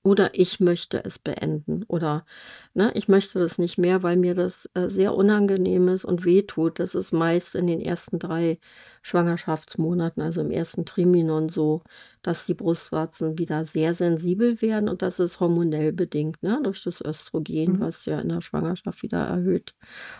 oder 0.04 0.38
ich 0.38 0.60
möchte 0.60 1.02
es 1.02 1.18
beenden 1.18 1.82
oder 1.88 2.26
ne, 2.74 2.92
ich 2.94 3.08
möchte 3.08 3.38
das 3.38 3.56
nicht 3.56 3.78
mehr, 3.78 4.02
weil 4.02 4.16
mir 4.16 4.34
das 4.34 4.68
äh, 4.74 4.90
sehr 4.90 5.14
unangenehm 5.14 5.88
ist 5.88 6.04
und 6.04 6.26
wehtut. 6.26 6.78
Das 6.78 6.94
ist 6.94 7.12
meist 7.12 7.54
in 7.54 7.66
den 7.66 7.80
ersten 7.80 8.18
drei 8.18 8.58
Schwangerschaftsmonaten, 9.02 10.22
also 10.22 10.42
im 10.42 10.50
ersten 10.50 10.84
Triminon 10.84 11.48
so, 11.48 11.82
dass 12.20 12.44
die 12.44 12.54
Brustwarzen 12.54 13.38
wieder 13.38 13.64
sehr 13.64 13.94
sensibel 13.94 14.60
werden 14.60 14.90
und 14.90 15.00
das 15.00 15.18
ist 15.18 15.40
hormonell 15.40 15.92
bedingt, 15.92 16.42
ne, 16.42 16.60
durch 16.62 16.84
das 16.84 17.00
Östrogen, 17.00 17.72
mhm. 17.72 17.80
was 17.80 18.04
ja 18.04 18.20
in 18.20 18.28
der 18.28 18.42
Schwangerschaft 18.42 19.02
wieder 19.02 19.24
erhöht 19.24 19.74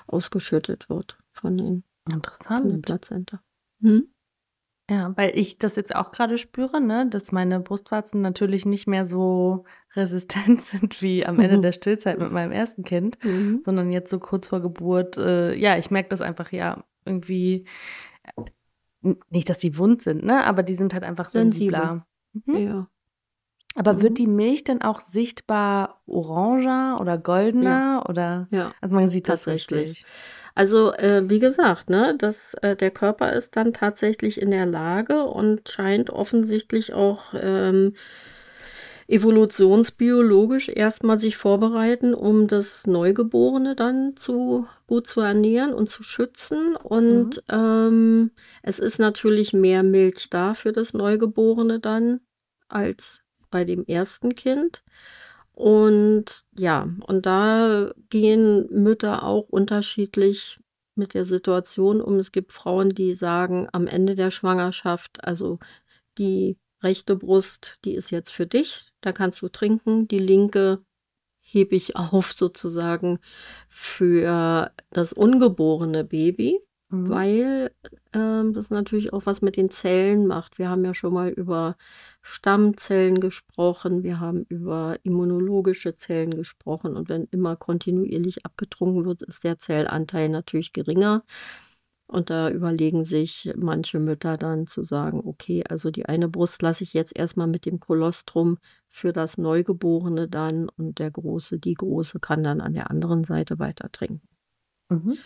ausgeschüttet 0.06 0.88
wird 0.88 1.18
von 1.30 1.58
den, 1.58 1.84
Interessant. 2.10 2.62
Von 2.62 2.70
den 2.70 2.82
Plazenta. 2.82 3.40
Hm? 3.82 4.13
Ja, 4.90 5.14
weil 5.16 5.32
ich 5.34 5.58
das 5.58 5.76
jetzt 5.76 5.94
auch 5.96 6.12
gerade 6.12 6.36
spüre, 6.36 6.78
ne, 6.78 7.08
dass 7.08 7.32
meine 7.32 7.58
Brustwarzen 7.60 8.20
natürlich 8.20 8.66
nicht 8.66 8.86
mehr 8.86 9.06
so 9.06 9.64
resistent 9.96 10.60
sind 10.60 11.00
wie 11.00 11.24
am 11.24 11.40
Ende 11.40 11.60
der 11.60 11.72
Stillzeit 11.72 12.18
mit 12.18 12.32
meinem 12.32 12.52
ersten 12.52 12.84
Kind, 12.84 13.22
mhm. 13.24 13.60
sondern 13.60 13.92
jetzt 13.92 14.10
so 14.10 14.18
kurz 14.18 14.48
vor 14.48 14.60
Geburt, 14.60 15.16
äh, 15.16 15.54
ja, 15.54 15.78
ich 15.78 15.90
merke 15.90 16.10
das 16.10 16.20
einfach 16.20 16.52
ja 16.52 16.84
irgendwie, 17.06 17.66
äh, 18.36 19.14
nicht, 19.30 19.48
dass 19.48 19.58
die 19.58 19.78
wund 19.78 20.02
sind, 20.02 20.24
ne, 20.24 20.44
aber 20.44 20.62
die 20.62 20.76
sind 20.76 20.92
halt 20.92 21.04
einfach 21.04 21.30
sensibler. 21.30 22.06
Mhm. 22.32 22.56
Ja. 22.56 22.88
Aber 23.74 23.94
mhm. 23.94 24.02
wird 24.02 24.18
die 24.18 24.26
Milch 24.26 24.64
dann 24.64 24.82
auch 24.82 25.00
sichtbar 25.00 26.02
oranger 26.06 26.98
oder 27.00 27.18
goldener 27.18 28.02
ja. 28.02 28.06
oder? 28.08 28.48
Ja. 28.50 28.72
Also 28.80 28.94
man 28.94 29.08
sieht 29.08 29.28
das 29.28 29.46
richtig. 29.46 30.04
Also 30.54 30.92
äh, 30.92 31.28
wie 31.28 31.40
gesagt, 31.40 31.90
ne, 31.90 32.14
das, 32.16 32.54
äh, 32.62 32.76
der 32.76 32.90
Körper 32.90 33.32
ist 33.32 33.56
dann 33.56 33.72
tatsächlich 33.72 34.40
in 34.40 34.50
der 34.52 34.66
Lage 34.66 35.24
und 35.24 35.68
scheint 35.68 36.10
offensichtlich 36.10 36.92
auch 36.92 37.34
ähm, 37.34 37.94
evolutionsbiologisch 39.08 40.68
erstmal 40.68 41.18
sich 41.18 41.36
vorbereiten, 41.36 42.14
um 42.14 42.48
das 42.48 42.86
Neugeborene 42.86 43.74
dann 43.74 44.16
zu 44.16 44.66
gut 44.86 45.06
zu 45.06 45.20
ernähren 45.20 45.74
und 45.74 45.90
zu 45.90 46.02
schützen. 46.02 46.76
Und 46.76 47.36
mhm. 47.36 47.42
ähm, 47.50 48.30
es 48.62 48.78
ist 48.78 48.98
natürlich 48.98 49.52
mehr 49.52 49.82
Milch 49.82 50.30
da 50.30 50.54
für 50.54 50.72
das 50.72 50.94
Neugeborene 50.94 51.80
dann 51.80 52.20
als 52.68 53.22
bei 53.50 53.64
dem 53.64 53.84
ersten 53.84 54.34
Kind. 54.34 54.82
Und 55.54 56.44
ja, 56.56 56.88
und 57.06 57.26
da 57.26 57.92
gehen 58.10 58.66
Mütter 58.70 59.22
auch 59.22 59.48
unterschiedlich 59.48 60.58
mit 60.96 61.14
der 61.14 61.24
Situation 61.24 62.00
um. 62.00 62.18
Es 62.18 62.32
gibt 62.32 62.52
Frauen, 62.52 62.90
die 62.90 63.14
sagen 63.14 63.68
am 63.72 63.86
Ende 63.86 64.16
der 64.16 64.30
Schwangerschaft, 64.30 65.22
also 65.24 65.60
die 66.18 66.58
rechte 66.82 67.16
Brust, 67.16 67.78
die 67.84 67.94
ist 67.94 68.10
jetzt 68.10 68.32
für 68.32 68.46
dich, 68.46 68.88
da 69.00 69.12
kannst 69.12 69.42
du 69.42 69.48
trinken, 69.48 70.08
die 70.08 70.18
linke 70.18 70.84
hebe 71.40 71.76
ich 71.76 71.96
auf 71.96 72.32
sozusagen 72.32 73.18
für 73.68 74.72
das 74.90 75.12
ungeborene 75.12 76.04
Baby. 76.04 76.60
Mhm. 76.90 77.08
Weil 77.08 77.70
ähm, 78.12 78.52
das 78.52 78.70
natürlich 78.70 79.12
auch 79.12 79.26
was 79.26 79.42
mit 79.42 79.56
den 79.56 79.70
Zellen 79.70 80.26
macht. 80.26 80.58
Wir 80.58 80.68
haben 80.68 80.84
ja 80.84 80.94
schon 80.94 81.14
mal 81.14 81.30
über 81.30 81.76
Stammzellen 82.22 83.20
gesprochen, 83.20 84.02
wir 84.02 84.20
haben 84.20 84.44
über 84.48 84.98
immunologische 85.02 85.96
Zellen 85.96 86.34
gesprochen 86.36 86.96
und 86.96 87.08
wenn 87.08 87.24
immer 87.30 87.56
kontinuierlich 87.56 88.44
abgetrunken 88.44 89.04
wird, 89.04 89.22
ist 89.22 89.44
der 89.44 89.58
Zellanteil 89.58 90.28
natürlich 90.28 90.72
geringer. 90.72 91.24
Und 92.06 92.28
da 92.28 92.50
überlegen 92.50 93.04
sich 93.06 93.50
manche 93.56 93.98
Mütter 93.98 94.36
dann 94.36 94.66
zu 94.66 94.82
sagen, 94.82 95.22
okay, 95.24 95.64
also 95.68 95.90
die 95.90 96.04
eine 96.06 96.28
Brust 96.28 96.60
lasse 96.60 96.84
ich 96.84 96.92
jetzt 96.92 97.16
erstmal 97.16 97.46
mit 97.46 97.64
dem 97.64 97.80
Kolostrum 97.80 98.58
für 98.90 99.12
das 99.14 99.38
Neugeborene 99.38 100.28
dann 100.28 100.68
und 100.68 100.98
der 100.98 101.10
große, 101.10 101.58
die 101.58 101.74
große 101.74 102.20
kann 102.20 102.44
dann 102.44 102.60
an 102.60 102.74
der 102.74 102.90
anderen 102.90 103.24
Seite 103.24 103.58
weiter 103.58 103.90
trinken. 103.90 104.28
Mhm. 104.90 105.16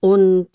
Und 0.00 0.48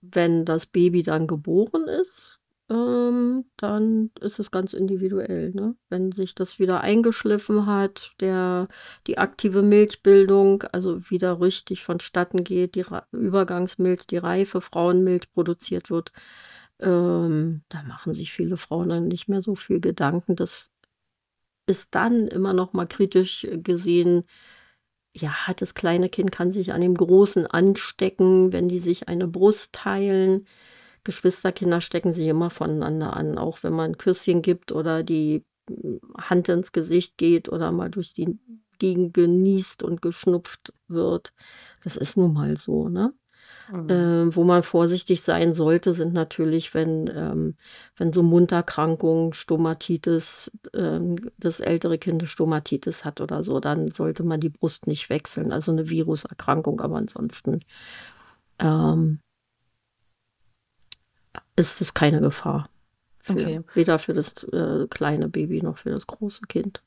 wenn 0.00 0.44
das 0.44 0.66
Baby 0.66 1.02
dann 1.02 1.26
geboren 1.26 1.88
ist, 1.88 2.38
ähm, 2.70 3.46
dann 3.56 4.10
ist 4.20 4.38
es 4.38 4.50
ganz 4.50 4.72
individuell. 4.74 5.52
Ne? 5.54 5.74
Wenn 5.88 6.12
sich 6.12 6.34
das 6.34 6.58
wieder 6.58 6.80
eingeschliffen 6.82 7.66
hat, 7.66 8.12
der, 8.20 8.68
die 9.06 9.18
aktive 9.18 9.62
Milchbildung, 9.62 10.64
also 10.72 11.08
wieder 11.10 11.40
richtig 11.40 11.82
vonstatten 11.82 12.44
geht, 12.44 12.74
die 12.74 12.82
Ra 12.82 13.06
Übergangsmilch, 13.12 14.06
die 14.06 14.18
reife 14.18 14.60
Frauenmilch 14.60 15.32
produziert 15.32 15.90
wird, 15.90 16.12
ähm, 16.80 17.62
da 17.70 17.82
machen 17.84 18.14
sich 18.14 18.32
viele 18.32 18.56
Frauen 18.56 18.90
dann 18.90 19.08
nicht 19.08 19.28
mehr 19.28 19.42
so 19.42 19.54
viel 19.54 19.80
Gedanken. 19.80 20.36
Das 20.36 20.70
ist 21.66 21.94
dann 21.94 22.28
immer 22.28 22.54
noch 22.54 22.72
mal 22.72 22.86
kritisch 22.86 23.46
gesehen, 23.50 24.24
ja, 25.14 25.34
das 25.56 25.74
kleine 25.74 26.08
Kind 26.08 26.32
kann 26.32 26.52
sich 26.52 26.72
an 26.72 26.80
dem 26.80 26.94
Großen 26.94 27.46
anstecken, 27.46 28.52
wenn 28.52 28.68
die 28.68 28.78
sich 28.78 29.08
eine 29.08 29.26
Brust 29.26 29.74
teilen. 29.74 30.46
Geschwisterkinder 31.04 31.80
stecken 31.80 32.12
sich 32.12 32.26
immer 32.26 32.50
voneinander 32.50 33.16
an, 33.16 33.38
auch 33.38 33.62
wenn 33.62 33.72
man 33.72 33.92
ein 33.92 33.98
Küsschen 33.98 34.42
gibt 34.42 34.72
oder 34.72 35.02
die 35.02 35.44
hm, 35.68 36.00
Hand 36.18 36.48
ins 36.48 36.72
Gesicht 36.72 37.16
geht 37.18 37.48
oder 37.48 37.72
mal 37.72 37.90
durch 37.90 38.12
die 38.12 38.38
Gegend 38.78 39.14
genießt 39.14 39.82
und 39.82 40.02
geschnupft 40.02 40.72
wird. 40.86 41.32
Das 41.82 41.96
ist 41.96 42.16
nun 42.16 42.32
mal 42.32 42.56
so, 42.56 42.88
ne? 42.88 43.12
Mhm. 43.70 43.86
Ähm, 43.90 44.36
wo 44.36 44.44
man 44.44 44.62
vorsichtig 44.62 45.22
sein 45.22 45.52
sollte, 45.54 45.92
sind 45.92 46.14
natürlich, 46.14 46.72
wenn, 46.74 47.06
ähm, 47.14 47.56
wenn 47.96 48.12
so 48.12 48.22
Munterkrankungen, 48.22 49.34
Stomatitis, 49.34 50.50
ähm, 50.74 51.30
das 51.38 51.60
ältere 51.60 51.98
Kind 51.98 52.26
Stomatitis 52.28 53.04
hat 53.04 53.20
oder 53.20 53.44
so, 53.44 53.60
dann 53.60 53.90
sollte 53.90 54.22
man 54.22 54.40
die 54.40 54.48
Brust 54.48 54.86
nicht 54.86 55.10
wechseln. 55.10 55.52
Also 55.52 55.72
eine 55.72 55.90
Viruserkrankung, 55.90 56.80
aber 56.80 56.96
ansonsten 56.96 57.60
ähm, 58.58 59.20
ist 61.56 61.80
es 61.80 61.92
keine 61.94 62.20
Gefahr. 62.20 62.70
Für, 63.20 63.32
okay. 63.32 63.60
Weder 63.74 63.98
für 63.98 64.14
das 64.14 64.44
äh, 64.44 64.86
kleine 64.88 65.28
Baby 65.28 65.62
noch 65.62 65.78
für 65.78 65.90
das 65.90 66.06
große 66.06 66.42
Kind. 66.46 66.82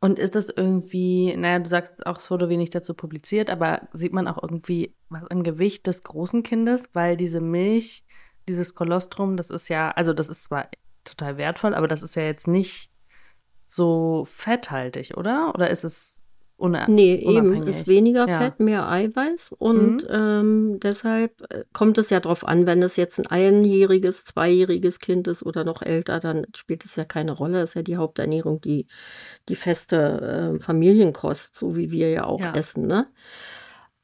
Und 0.00 0.18
ist 0.18 0.36
das 0.36 0.48
irgendwie, 0.48 1.36
naja, 1.36 1.58
du 1.58 1.68
sagst 1.68 2.06
auch, 2.06 2.18
es 2.18 2.30
wurde 2.30 2.48
wenig 2.48 2.70
dazu 2.70 2.94
publiziert, 2.94 3.50
aber 3.50 3.88
sieht 3.92 4.12
man 4.12 4.28
auch 4.28 4.40
irgendwie 4.40 4.94
was 5.08 5.24
im 5.28 5.42
Gewicht 5.42 5.86
des 5.88 6.02
großen 6.04 6.44
Kindes? 6.44 6.88
Weil 6.92 7.16
diese 7.16 7.40
Milch, 7.40 8.04
dieses 8.48 8.74
Kolostrum, 8.76 9.36
das 9.36 9.50
ist 9.50 9.68
ja, 9.68 9.90
also 9.90 10.12
das 10.12 10.28
ist 10.28 10.44
zwar 10.44 10.68
total 11.04 11.36
wertvoll, 11.36 11.74
aber 11.74 11.88
das 11.88 12.02
ist 12.02 12.14
ja 12.14 12.22
jetzt 12.22 12.46
nicht 12.46 12.90
so 13.66 14.24
fetthaltig, 14.24 15.16
oder? 15.16 15.52
Oder 15.54 15.70
ist 15.70 15.84
es 15.84 16.17
Una 16.58 16.88
nee, 16.88 17.14
eben 17.14 17.62
ist 17.62 17.86
weniger 17.86 18.28
ja. 18.28 18.38
Fett, 18.38 18.58
mehr 18.58 18.90
Eiweiß 18.90 19.52
und 19.58 20.02
mhm. 20.02 20.08
ähm, 20.10 20.80
deshalb 20.82 21.40
äh, 21.52 21.62
kommt 21.72 21.98
es 21.98 22.10
ja 22.10 22.18
darauf 22.18 22.46
an, 22.46 22.66
wenn 22.66 22.82
es 22.82 22.96
jetzt 22.96 23.20
ein 23.20 23.28
einjähriges, 23.28 24.24
zweijähriges 24.24 24.98
Kind 24.98 25.28
ist 25.28 25.44
oder 25.44 25.62
noch 25.62 25.82
älter, 25.82 26.18
dann 26.18 26.46
spielt 26.56 26.84
es 26.84 26.96
ja 26.96 27.04
keine 27.04 27.30
Rolle. 27.30 27.60
Das 27.60 27.70
ist 27.70 27.74
ja 27.74 27.82
die 27.82 27.96
Haupternährung, 27.96 28.60
die, 28.60 28.88
die 29.48 29.54
feste 29.54 30.56
äh, 30.56 30.60
Familienkost, 30.60 31.56
so 31.56 31.76
wie 31.76 31.92
wir 31.92 32.10
ja 32.10 32.24
auch 32.24 32.40
ja. 32.40 32.52
essen. 32.54 32.88
Ne? 32.88 33.06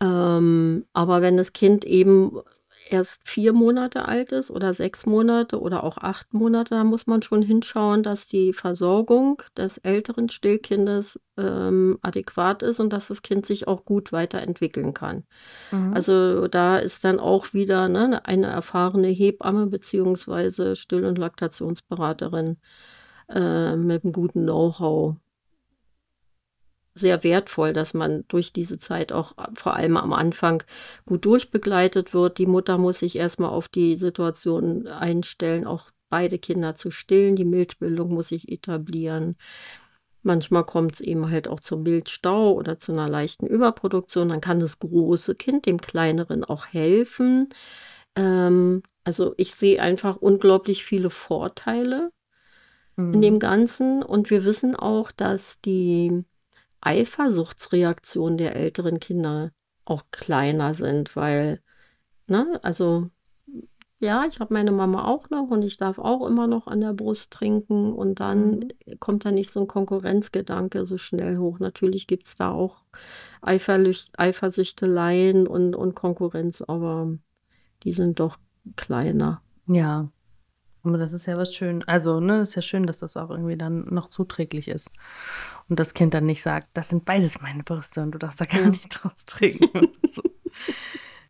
Ähm, 0.00 0.84
aber 0.92 1.22
wenn 1.22 1.36
das 1.36 1.52
Kind 1.52 1.84
eben 1.84 2.40
erst 2.88 3.20
vier 3.24 3.52
Monate 3.52 4.06
alt 4.06 4.32
ist 4.32 4.50
oder 4.50 4.74
sechs 4.74 5.06
Monate 5.06 5.60
oder 5.60 5.84
auch 5.84 5.98
acht 5.98 6.32
Monate, 6.34 6.70
da 6.74 6.84
muss 6.84 7.06
man 7.06 7.22
schon 7.22 7.42
hinschauen, 7.42 8.02
dass 8.02 8.26
die 8.26 8.52
Versorgung 8.52 9.42
des 9.56 9.78
älteren 9.78 10.28
Stillkindes 10.28 11.20
ähm, 11.36 11.98
adäquat 12.02 12.62
ist 12.62 12.80
und 12.80 12.92
dass 12.92 13.08
das 13.08 13.22
Kind 13.22 13.46
sich 13.46 13.66
auch 13.66 13.84
gut 13.84 14.12
weiterentwickeln 14.12 14.94
kann. 14.94 15.24
Mhm. 15.72 15.94
Also 15.94 16.48
da 16.48 16.78
ist 16.78 17.04
dann 17.04 17.20
auch 17.20 17.52
wieder 17.54 17.88
ne, 17.88 18.24
eine 18.24 18.46
erfahrene 18.46 19.08
Hebamme 19.08 19.66
bzw. 19.66 20.76
Still- 20.76 21.06
und 21.06 21.18
Laktationsberaterin 21.18 22.58
äh, 23.28 23.76
mit 23.76 24.04
einem 24.04 24.12
guten 24.12 24.44
Know-how 24.44 25.16
sehr 26.94 27.24
wertvoll, 27.24 27.72
dass 27.72 27.92
man 27.92 28.24
durch 28.28 28.52
diese 28.52 28.78
Zeit 28.78 29.12
auch 29.12 29.34
vor 29.54 29.74
allem 29.74 29.96
am 29.96 30.12
Anfang 30.12 30.62
gut 31.06 31.24
durchbegleitet 31.24 32.14
wird. 32.14 32.38
Die 32.38 32.46
Mutter 32.46 32.78
muss 32.78 33.00
sich 33.00 33.16
erstmal 33.16 33.50
auf 33.50 33.68
die 33.68 33.96
Situation 33.96 34.86
einstellen, 34.86 35.66
auch 35.66 35.90
beide 36.08 36.38
Kinder 36.38 36.76
zu 36.76 36.92
stillen. 36.92 37.34
Die 37.34 37.44
Milchbildung 37.44 38.14
muss 38.14 38.28
sich 38.28 38.48
etablieren. 38.48 39.36
Manchmal 40.22 40.64
kommt 40.64 40.94
es 40.94 41.00
eben 41.00 41.30
halt 41.30 41.48
auch 41.48 41.60
zum 41.60 41.82
Milchstau 41.82 42.52
oder 42.52 42.78
zu 42.78 42.92
einer 42.92 43.08
leichten 43.08 43.46
Überproduktion. 43.46 44.28
Dann 44.28 44.40
kann 44.40 44.60
das 44.60 44.78
große 44.78 45.34
Kind 45.34 45.66
dem 45.66 45.80
kleineren 45.80 46.44
auch 46.44 46.66
helfen. 46.66 47.48
Ähm, 48.14 48.82
also 49.02 49.34
ich 49.36 49.54
sehe 49.54 49.82
einfach 49.82 50.16
unglaublich 50.16 50.84
viele 50.84 51.10
Vorteile 51.10 52.10
mhm. 52.96 53.14
in 53.14 53.22
dem 53.22 53.38
Ganzen. 53.40 54.02
Und 54.02 54.30
wir 54.30 54.44
wissen 54.44 54.76
auch, 54.76 55.10
dass 55.10 55.60
die 55.60 56.24
Eifersuchtsreaktionen 56.84 58.38
der 58.38 58.56
älteren 58.56 59.00
Kinder 59.00 59.52
auch 59.84 60.04
kleiner 60.10 60.74
sind, 60.74 61.16
weil, 61.16 61.60
ne, 62.26 62.60
also 62.62 63.10
ja, 64.00 64.26
ich 64.26 64.38
habe 64.38 64.52
meine 64.52 64.72
Mama 64.72 65.06
auch 65.06 65.30
noch 65.30 65.48
und 65.50 65.62
ich 65.62 65.78
darf 65.78 65.98
auch 65.98 66.26
immer 66.26 66.46
noch 66.46 66.66
an 66.66 66.82
der 66.82 66.92
Brust 66.92 67.30
trinken 67.30 67.90
und 67.92 68.20
dann 68.20 68.50
mhm. 68.50 68.68
kommt 69.00 69.24
da 69.24 69.30
nicht 69.30 69.50
so 69.50 69.60
ein 69.60 69.66
Konkurrenzgedanke 69.66 70.84
so 70.84 70.98
schnell 70.98 71.38
hoch. 71.38 71.58
Natürlich 71.58 72.06
gibt 72.06 72.26
es 72.26 72.34
da 72.34 72.50
auch 72.50 72.82
Eifersüchteleien 73.40 75.46
und, 75.46 75.74
und 75.74 75.94
Konkurrenz, 75.94 76.60
aber 76.60 77.16
die 77.82 77.92
sind 77.92 78.20
doch 78.20 78.36
kleiner. 78.76 79.40
Ja, 79.66 80.10
aber 80.84 80.98
das 80.98 81.12
ist 81.12 81.26
ja 81.26 81.36
was 81.36 81.54
schön. 81.54 81.82
Also, 81.84 82.20
ne, 82.20 82.40
ist 82.40 82.54
ja 82.54 82.62
schön, 82.62 82.86
dass 82.86 82.98
das 82.98 83.16
auch 83.16 83.30
irgendwie 83.30 83.56
dann 83.56 83.86
noch 83.86 84.08
zuträglich 84.08 84.68
ist. 84.68 84.90
Und 85.68 85.80
das 85.80 85.94
Kind 85.94 86.14
dann 86.14 86.26
nicht 86.26 86.42
sagt, 86.42 86.68
das 86.74 86.90
sind 86.90 87.04
beides 87.04 87.40
meine 87.40 87.62
Brüste 87.62 88.02
und 88.02 88.12
du 88.12 88.18
darfst 88.18 88.40
da 88.40 88.44
gar 88.44 88.62
ja. 88.62 88.68
nicht 88.68 88.88
draus 88.90 89.24
trinken. 89.24 89.88
so. 90.02 90.22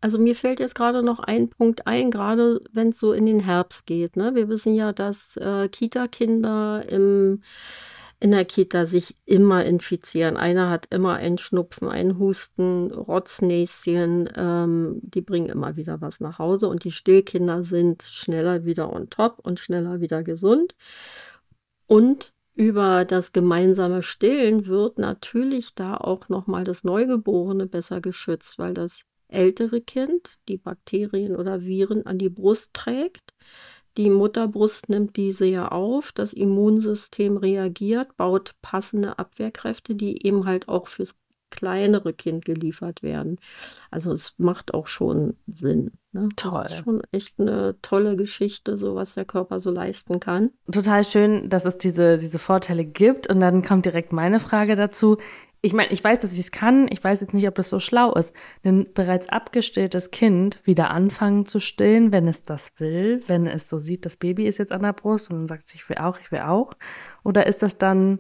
Also 0.01 0.19
mir 0.19 0.37
fällt 0.37 0.61
jetzt 0.61 0.75
gerade 0.75 1.03
noch 1.03 1.19
ein 1.21 1.49
Punkt 1.49 1.87
ein, 1.87 2.11
gerade 2.11 2.61
wenn 2.73 2.91
es 2.91 2.99
so 2.99 3.15
in 3.15 3.25
den 3.25 3.41
Herbst 3.41 3.87
geht. 3.87 4.17
Ne? 4.17 4.35
Wir 4.35 4.51
wissen 4.51 4.75
ja, 4.75 4.93
dass 4.93 5.39
äh, 5.39 5.69
Kita-Kinder 5.71 6.87
im 6.91 7.43
in 8.21 8.31
der 8.31 8.45
Kita 8.45 8.87
sich 8.87 9.17
immer 9.27 9.65
infizieren. 9.65 10.37
Einer 10.37 10.71
hat 10.71 10.87
immer 10.91 11.15
einen 11.15 11.39
Schnupfen, 11.39 11.89
einen 11.89 12.19
Husten, 12.19 12.91
Rotznäschen. 12.93 14.31
Ähm, 14.37 15.01
die 15.03 15.21
bringen 15.21 15.51
immer 15.51 15.77
wieder 15.77 16.01
was 16.01 16.21
nach 16.21 16.39
Hause 16.39 16.69
und 16.69 16.85
die 16.85 16.93
Stillkinder 16.93 17.65
sind 17.65 18.03
schneller 18.03 18.65
wieder 18.65 18.93
on 18.93 19.11
top 19.11 19.39
und 19.43 19.61
schneller 19.61 20.01
wieder 20.01 20.23
gesund. 20.23 20.75
Und 21.87 22.33
über 22.55 23.05
das 23.05 23.33
gemeinsame 23.33 24.03
Stillen 24.03 24.67
wird 24.67 24.99
natürlich 24.99 25.75
da 25.75 25.97
auch 25.97 26.29
nochmal 26.29 26.65
das 26.65 26.85
Neugeborene 26.85 27.67
besser 27.67 28.01
geschützt, 28.01 28.59
weil 28.59 28.75
das 28.75 29.05
ältere 29.29 29.81
Kind 29.81 30.39
die 30.49 30.59
Bakterien 30.59 31.37
oder 31.37 31.63
Viren 31.63 32.07
an 32.07 32.19
die 32.19 32.29
Brust 32.29 32.73
trägt. 32.73 33.35
Die 33.97 34.11
Mutterbrust 34.11 34.89
nimmt 34.89 35.17
diese 35.17 35.47
ja 35.47 35.69
auf, 35.69 36.13
das 36.13 36.33
Immunsystem 36.33 37.37
reagiert, 37.37 38.17
baut 38.17 38.55
passende 38.61 39.19
Abwehrkräfte, 39.19 39.95
die 39.95 40.27
eben 40.27 40.47
halt 40.47 40.69
auch 40.69 40.89
fürs 40.89 41.15
kleinere 41.55 42.13
Kind 42.13 42.45
geliefert 42.45 43.03
werden. 43.03 43.39
Also 43.91 44.13
es 44.13 44.35
macht 44.39 44.75
auch 44.75 44.89
schon 44.89 45.37
Sinn. 45.47 45.93
Ne? 46.13 46.29
Toll. 46.37 46.63
Das 46.63 46.73
ist 46.73 46.85
schon 46.85 47.03
echt 47.13 47.39
eine 47.39 47.77
tolle 47.81 48.17
Geschichte, 48.17 48.77
so 48.77 48.95
was 48.95 49.15
der 49.15 49.25
Körper 49.25 49.61
so 49.61 49.71
leisten 49.71 50.21
kann. 50.21 50.51
Total 50.71 51.05
schön, 51.05 51.49
dass 51.49 51.65
es 51.65 51.79
diese, 51.79 52.19
diese 52.19 52.39
Vorteile 52.39 52.85
gibt. 52.85 53.29
Und 53.29 53.41
dann 53.41 53.63
kommt 53.63 53.85
direkt 53.85 54.13
meine 54.13 54.41
Frage 54.41 54.75
dazu 54.75 55.19
ich 55.65 55.73
meine, 55.73 55.91
ich 55.93 56.05
weiß, 56.05 56.19
dass 56.19 56.35
ich 56.35 56.41
es 56.41 56.53
kann. 56.53 56.89
Ich 56.91 57.03
weiß 57.03 57.23
jetzt 57.23 57.33
nicht, 57.33 57.49
ob 57.49 57.55
das 57.55 57.71
so 57.71 57.81
schlau 57.81 58.13
ist. 58.13 58.35
Ein 58.65 58.87
bereits 58.93 59.31
abgestilltes 59.31 60.11
Kind 60.11 60.61
wieder 60.65 60.91
anfangen 60.91 61.47
zu 61.47 61.59
stillen, 61.59 62.13
wenn 62.13 62.29
es 62.29 62.43
das 62.43 62.71
will, 62.77 63.23
wenn 63.29 63.47
es 63.47 63.71
so 63.71 63.79
sieht, 63.79 64.05
das 64.05 64.17
Baby 64.17 64.47
ist 64.47 64.59
jetzt 64.59 64.73
an 64.73 64.83
der 64.83 64.93
Brust 64.93 65.31
und 65.31 65.39
dann 65.39 65.47
sagt 65.47 65.69
sich, 65.69 65.81
ich 65.81 65.89
will 65.89 65.97
auch, 65.97 66.19
ich 66.21 66.31
will 66.31 66.41
auch. 66.41 66.75
Oder 67.23 67.47
ist 67.47 67.63
das 67.63 67.79
dann, 67.79 68.19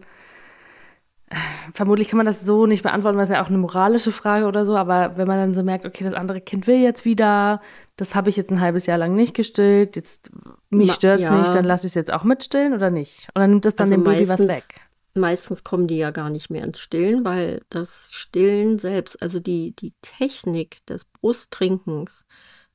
vermutlich 1.74 2.08
kann 2.08 2.16
man 2.16 2.24
das 2.24 2.40
so 2.40 2.64
nicht 2.64 2.82
beantworten, 2.82 3.18
weil 3.18 3.24
es 3.24 3.30
ja 3.30 3.42
auch 3.42 3.48
eine 3.48 3.58
moralische 3.58 4.10
Frage 4.10 4.46
oder 4.46 4.64
so, 4.64 4.74
aber 4.74 5.18
wenn 5.18 5.28
man 5.28 5.36
dann 5.36 5.52
so 5.52 5.62
merkt, 5.62 5.84
okay, 5.84 6.02
das 6.02 6.14
andere 6.14 6.40
Kind 6.40 6.66
will 6.66 6.80
jetzt 6.80 7.04
wieder, 7.04 7.60
das 7.98 8.14
habe 8.14 8.30
ich 8.30 8.36
jetzt 8.36 8.50
ein 8.52 8.62
halbes 8.62 8.86
Jahr 8.86 8.96
lang 8.96 9.14
nicht 9.14 9.34
gestillt, 9.34 9.96
jetzt 9.96 10.30
mich 10.70 10.94
stört 10.94 11.20
es 11.20 11.28
ja. 11.28 11.38
nicht, 11.38 11.54
dann 11.54 11.64
lasse 11.64 11.86
ich 11.86 11.90
es 11.90 11.94
jetzt 11.94 12.12
auch 12.12 12.24
mitstillen 12.24 12.72
oder 12.72 12.88
nicht? 12.88 13.28
Oder 13.34 13.48
nimmt 13.48 13.66
es 13.66 13.74
dann 13.74 13.92
also 13.92 14.02
dem 14.02 14.04
Baby 14.04 14.28
was 14.30 14.48
weg? 14.48 14.80
Meistens 15.14 15.64
kommen 15.64 15.86
die 15.88 15.96
ja 15.98 16.10
gar 16.10 16.30
nicht 16.30 16.50
mehr 16.50 16.64
ins 16.64 16.80
Stillen, 16.80 17.24
weil 17.24 17.62
das 17.70 18.12
Stillen 18.12 18.78
selbst, 18.78 19.20
also 19.22 19.40
die, 19.40 19.74
die 19.76 19.94
Technik 20.02 20.84
des 20.86 21.04
Brusttrinkens, 21.04 22.24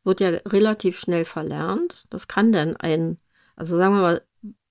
wird 0.04 0.21
ja 0.21 0.30
relativ 0.47 0.99
schnell 0.99 1.25
verlernt. 1.25 2.06
Das 2.10 2.28
kann 2.28 2.52
dann 2.52 2.75
ein, 2.78 3.19
also 3.56 3.78
sagen 3.78 3.95
wir 3.95 4.02
mal, 4.02 4.21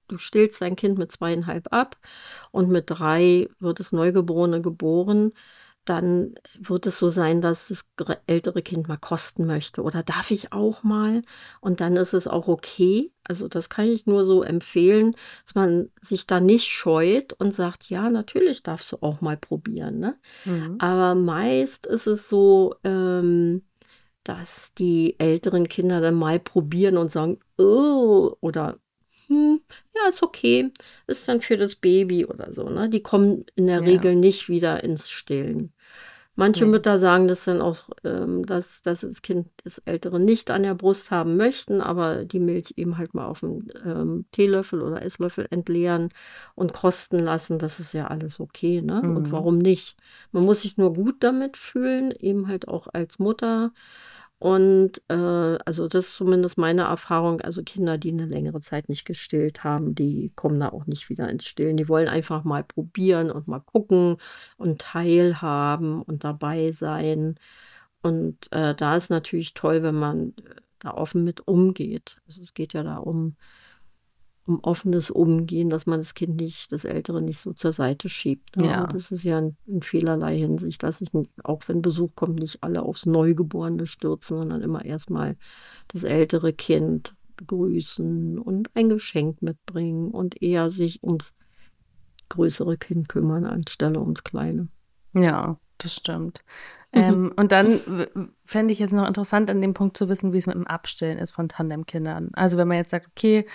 du 0.09 0.19
stillst 0.19 0.61
dein 0.63 0.77
Kind 0.77 0.99
mit 0.99 1.13
zweieinhalb 1.13 1.73
ab 1.73 1.99
und 2.51 2.71
mit 2.71 2.85
drei 2.91 3.49
wird 3.61 3.81
das 3.81 3.93
Neugeborene 3.93 4.63
geboren 4.63 5.33
dann 5.89 6.35
wird 6.59 6.87
es 6.87 6.99
so 6.99 7.09
sein, 7.09 7.41
dass 7.41 7.69
das 7.69 7.85
ältere 8.27 8.63
Kind 8.63 8.89
mal 8.89 8.99
kosten 8.99 9.47
möchte 9.47 9.83
oder 9.83 10.03
darf 10.03 10.31
ich 10.31 10.53
auch 10.53 10.83
mal? 10.83 11.23
Und 11.61 11.81
dann 11.81 11.97
ist 11.97 12.13
es 12.13 12.27
auch 12.27 12.49
okay. 12.49 13.13
Also 13.25 13.49
das 13.49 13.69
kann 13.69 13.87
ich 13.87 14.07
nur 14.07 14.25
so 14.25 14.43
empfehlen, 14.43 15.15
dass 15.45 15.55
man 15.55 15.91
sich 16.01 16.27
da 16.27 16.41
nicht 16.41 16.67
scheut 16.67 17.33
und 17.35 17.55
sagt, 17.55 17.89
ja, 17.89 18.11
natürlich 18.11 18.63
darfst 18.63 18.93
du 18.93 18.99
auch 19.01 19.21
mal 19.21 19.37
probieren. 19.37 19.99
Ne? 19.99 20.19
Mhm. 20.45 20.77
Aber 20.79 21.15
meist 21.15 21.87
ist 21.87 22.07
es 22.07 22.29
so, 22.29 22.75
ähm, 22.85 23.63
dass 24.25 24.75
die 24.75 25.19
älteren 25.19 25.69
Kinder 25.69 26.01
dann 26.01 26.15
mal 26.15 26.39
probieren 26.39 26.99
und 26.99 27.13
sagen, 27.13 27.39
oh, 27.57 28.35
oder 28.41 28.79
hm, 29.29 29.61
ja, 29.95 30.09
ist 30.09 30.23
okay, 30.23 30.71
ist 31.07 31.29
dann 31.29 31.41
für 31.41 31.57
das 31.57 31.77
Baby 31.77 32.25
oder 32.25 32.53
so. 32.53 32.69
Ne? 32.69 32.89
Die 32.89 33.03
kommen 33.03 33.45
in 33.55 33.67
der 33.67 33.81
ja. 33.81 33.87
Regel 33.87 34.17
nicht 34.17 34.49
wieder 34.49 34.83
ins 34.83 35.11
Stillen. 35.11 35.73
Manche 36.39 36.67
nee. 36.67 36.71
Mütter 36.71 37.01
sagen 37.01 37.27
das 37.27 37.47
dann 37.47 37.61
auch, 37.61 37.89
ähm, 38.05 38.47
dass, 38.47 38.81
dass 38.83 39.01
das 39.01 39.23
Kind 39.23 39.49
das 39.65 39.79
Ältere 39.79 40.21
nicht 40.21 40.53
an 40.53 40.63
der 40.63 40.77
Brust 40.77 41.11
haben 41.11 41.37
möchten, 41.37 41.81
aber 41.81 42.25
die 42.25 42.39
Milch 42.39 42.75
eben 42.77 42.97
halt 42.97 43.13
mal 43.13 43.27
auf 43.27 43.41
dem 43.41 43.67
ähm, 43.85 44.25
Teelöffel 44.31 44.81
oder 44.81 45.03
Esslöffel 45.03 45.49
entleeren 45.51 46.11
und 46.55 46.73
kosten 46.73 47.19
lassen. 47.19 47.59
Das 47.59 47.81
ist 47.81 47.93
ja 47.93 48.07
alles 48.07 48.39
okay, 48.39 48.81
ne? 48.83 49.03
Mhm. 49.03 49.17
Und 49.17 49.33
warum 49.33 49.59
nicht? 49.59 49.97
Man 50.31 50.45
muss 50.45 50.63
sich 50.63 50.77
nur 50.77 50.95
gut 50.95 51.17
damit 51.25 51.57
fühlen, 51.57 52.13
eben 52.13 52.47
halt 52.47 52.69
auch 52.69 52.87
als 52.93 53.19
Mutter. 53.19 53.73
Und 54.41 55.03
äh, 55.09 55.15
also 55.15 55.89
das 55.89 56.07
ist 56.09 56.17
zumindest 56.17 56.59
meine 56.59 56.83
Erfahrung. 56.83 57.41
Also 57.41 57.63
Kinder, 57.65 57.99
die 57.99 58.13
eine 58.13 58.27
längere 58.27 58.61
Zeit 58.61 58.89
nicht 58.89 59.05
gestillt 59.05 59.65
haben, 59.65 59.95
die 59.97 60.33
kommen 60.37 60.61
da 60.61 60.69
auch 60.69 60.87
nicht 60.87 61.09
wieder 61.09 61.29
ins 61.29 61.45
Stillen. 61.47 61.77
Die 61.77 61.89
wollen 61.89 62.09
einfach 62.09 62.45
mal 62.45 62.63
probieren 62.63 63.31
und 63.33 63.49
mal 63.49 63.61
gucken 63.61 64.17
und 64.57 64.81
teilhaben 64.81 66.03
und 66.03 66.23
dabei 66.25 66.71
sein. 66.73 67.39
Und 68.03 68.53
äh, 68.53 68.75
da 68.75 68.97
ist 68.97 69.11
natürlich 69.11 69.55
toll, 69.55 69.83
wenn 69.83 69.97
man 69.97 70.35
da 70.79 70.93
offen 70.95 71.25
mit 71.25 71.49
umgeht. 71.49 72.21
Also 72.27 72.43
es 72.43 72.55
geht 72.55 72.73
ja 72.75 72.85
da 72.85 72.99
um, 72.99 73.37
um 74.49 74.61
offenes 74.61 75.11
Umgehen, 75.11 75.69
dass 75.69 75.87
man 75.87 76.01
das 76.01 76.15
Kind 76.15 76.37
nicht, 76.37 76.73
das 76.73 76.85
Ältere 76.85 77.21
nicht 77.21 77.39
so 77.39 77.53
zur 77.53 77.73
Seite 77.73 78.09
schiebt. 78.09 78.57
Ne? 78.57 78.67
Ja. 78.67 78.87
das 78.87 79.11
ist 79.11 79.23
ja 79.23 79.39
in, 79.39 79.57
in, 79.67 79.83
vielerlei 79.83 80.39
Hinsicht, 80.39 80.83
dass 80.83 81.03
ich, 81.03 81.11
auch 81.45 81.61
wenn 81.67 81.83
Besuch 81.83 82.15
kommt, 82.15 82.41
nicht 82.41 82.63
alle 82.63 82.83
aufs 82.83 83.05
Neugeborene 83.05 83.87
stürzen, 83.87 84.39
sondern 84.39 84.63
immer 84.63 84.85
erstmal 84.85 85.37
das 85.89 86.03
ältere 86.03 86.55
Kind 86.55 87.15
begrüßen 87.37 88.39
und 88.39 88.71
ein 88.75 88.89
Geschenk 88.89 89.43
mitbringen 89.43 90.11
und 90.11 90.43
eher 90.43 90.71
sich 90.71 91.03
ums 91.03 91.35
größere 92.31 92.79
Kind 92.79 93.09
kümmern, 93.09 93.45
anstelle 93.45 94.01
ums 94.01 94.25
kleine. 94.25 94.69
Ja, 95.13 95.59
das 95.77 95.95
stimmt. 95.95 96.43
Mhm. 96.93 97.01
Ähm, 97.01 97.33
und 97.37 97.53
dann 97.53 97.81
fände 98.45 98.73
ich 98.73 98.79
jetzt 98.79 98.93
noch 98.93 99.07
interessant, 99.07 99.51
an 99.51 99.61
dem 99.61 99.75
Punkt 99.75 99.99
zu 99.99 100.09
wissen, 100.09 100.33
wie 100.33 100.39
es 100.39 100.47
mit 100.47 100.57
dem 100.57 100.67
Abstillen 100.67 101.19
ist 101.19 101.33
von 101.33 101.51
Tandemkindern. 101.51 102.31
Also 102.33 102.57
wenn 102.57 102.69
man 102.69 102.79
jetzt 102.79 102.91
sagt, 102.91 103.09
okay, 103.09 103.47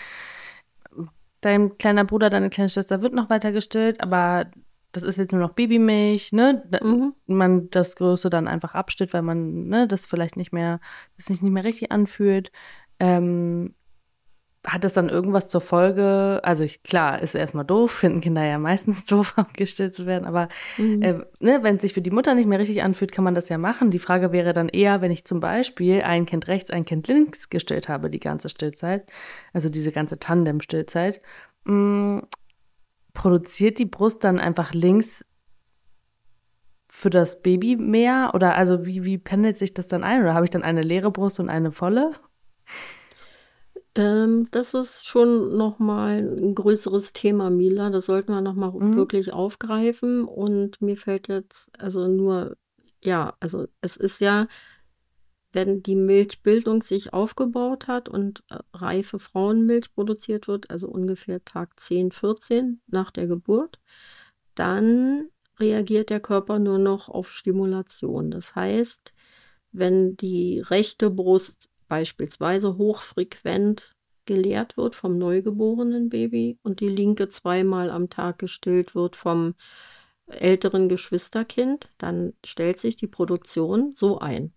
dein 1.46 1.78
kleiner 1.78 2.06
Bruder, 2.06 2.30
deine 2.30 2.50
kleine 2.50 2.70
Schwester 2.70 3.02
wird 3.02 3.14
noch 3.14 3.30
weiter 3.30 3.52
gestillt, 3.52 4.02
aber 4.02 4.48
das 4.92 5.04
ist 5.04 5.18
jetzt 5.18 5.32
nur 5.32 5.42
noch 5.42 5.54
Babymilch, 5.54 6.32
ne? 6.34 6.64
Da, 6.70 6.84
mhm. 6.86 7.14
Man 7.26 7.70
das 7.72 7.96
Größte 7.96 8.30
dann 8.30 8.48
einfach 8.48 8.76
abstillt, 8.76 9.14
weil 9.14 9.24
man 9.24 9.68
ne, 9.68 9.88
das 9.88 10.06
vielleicht 10.06 10.38
nicht 10.38 10.54
mehr, 10.54 10.80
das 11.18 11.26
sich 11.26 11.42
nicht 11.42 11.52
mehr 11.52 11.64
richtig 11.64 11.92
anfühlt. 11.92 12.52
Ähm, 13.00 13.74
hat 14.66 14.84
das 14.84 14.94
dann 14.94 15.10
irgendwas 15.10 15.48
zur 15.50 15.62
Folge? 15.62 16.40
Also 16.44 16.64
ich, 16.64 16.84
klar, 16.84 17.22
ist 17.22 17.36
erstmal 17.36 17.66
doof, 17.66 17.92
finden 17.92 18.22
Kinder 18.22 18.46
ja 18.46 18.58
meistens 18.58 19.06
doof, 19.06 19.34
abgestillt 19.36 19.94
zu 19.94 20.06
werden, 20.06 20.26
aber 20.26 20.48
mhm. 20.78 21.02
äh, 21.02 21.14
ne, 21.40 21.60
wenn 21.64 21.76
es 21.76 21.82
sich 21.82 21.94
für 21.94 22.02
die 22.02 22.12
Mutter 22.12 22.34
nicht 22.34 22.48
mehr 22.48 22.60
richtig 22.60 22.82
anfühlt, 22.82 23.12
kann 23.12 23.24
man 23.24 23.36
das 23.36 23.50
ja 23.50 23.58
machen. 23.58 23.92
Die 23.92 24.00
Frage 24.00 24.32
wäre 24.32 24.54
dann 24.54 24.70
eher, 24.70 25.02
wenn 25.02 25.12
ich 25.12 25.26
zum 25.26 25.40
Beispiel 25.40 26.02
ein 26.02 26.26
Kind 26.26 26.48
rechts, 26.48 26.72
ein 26.72 26.86
Kind 26.86 27.08
links 27.08 27.50
gestillt 27.50 27.90
habe, 27.90 28.10
die 28.10 28.20
ganze 28.20 28.50
Stillzeit, 28.50 29.06
also 29.52 29.70
diese 29.70 29.92
ganze 29.92 30.20
Tandem-Stillzeit, 30.20 31.22
mm, 31.66 32.20
produziert 33.14 33.80
die 33.80 33.86
Brust 33.86 34.24
dann 34.24 34.40
einfach 34.40 34.74
links 34.74 35.26
für 36.94 37.10
das 37.10 37.42
Baby 37.42 37.76
mehr? 37.76 38.32
Oder 38.34 38.56
also 38.56 38.86
wie, 38.86 39.04
wie 39.04 39.18
pendelt 39.18 39.58
sich 39.58 39.74
das 39.74 39.88
dann 39.88 40.04
ein? 40.04 40.22
Oder 40.22 40.36
habe 40.36 40.46
ich 40.46 40.52
dann 40.52 40.64
eine 40.64 40.82
leere 40.82 41.12
Brust 41.12 41.40
und 41.40 41.50
eine 41.50 41.72
volle? 41.72 42.12
Ähm, 43.96 44.48
das 44.52 44.74
ist 44.74 45.08
schon 45.08 45.56
nochmal 45.56 46.20
ein 46.20 46.56
größeres 46.56 47.14
Thema, 47.14 47.50
Mila. 47.50 47.90
Das 47.90 48.08
sollten 48.08 48.32
wir 48.32 48.42
nochmal 48.42 48.72
Mhm. 48.72 48.96
wirklich 48.96 49.34
aufgreifen. 49.34 50.26
Und 50.26 50.82
mir 50.82 50.98
fällt 50.98 51.28
jetzt 51.28 51.70
also 51.80 52.08
nur, 52.08 52.58
ja, 53.04 53.36
also 53.40 53.68
es 53.82 53.98
ist 53.98 54.20
ja, 54.20 54.48
wenn 55.52 55.84
die 55.84 55.96
Milchbildung 55.96 56.82
sich 56.82 57.14
aufgebaut 57.14 57.88
hat 57.88 58.10
und 58.10 58.44
äh, 58.50 58.58
reife 58.74 59.20
Frauenmilch 59.20 59.94
produziert 59.94 60.48
wird, 60.48 60.72
also 60.72 60.88
ungefähr 60.88 61.44
Tag 61.46 61.80
10, 61.80 62.12
14 62.12 62.82
nach 62.88 63.12
der 63.12 63.28
Geburt, 63.28 63.80
dann 64.56 65.30
reagiert 65.60 66.10
der 66.10 66.20
Körper 66.20 66.58
nur 66.58 66.80
noch 66.80 67.10
auf 67.10 67.32
Stimulation. 67.32 68.32
Das 68.32 68.56
heißt, 68.56 69.14
wenn 69.72 70.18
die 70.18 70.60
rechte 70.60 71.12
Brust 71.12 71.70
beispielsweise 71.94 72.80
hochfrequent 72.80 73.94
geleert 74.26 74.78
wird 74.78 74.96
vom 74.96 75.20
neugeborenen 75.20 76.10
Baby 76.10 76.58
und 76.64 76.80
die 76.80 76.90
linke 76.90 77.30
zweimal 77.30 77.92
am 77.92 78.10
Tag 78.10 78.40
gestillt 78.40 78.96
wird 78.96 79.16
vom 79.16 79.54
älteren 80.26 80.90
Geschwisterkind, 80.90 81.90
dann 82.00 82.34
stellt 82.44 82.80
sich 82.80 82.96
die 82.96 83.06
Produktion 83.06 83.94
so 83.96 84.18
ein. 84.18 84.56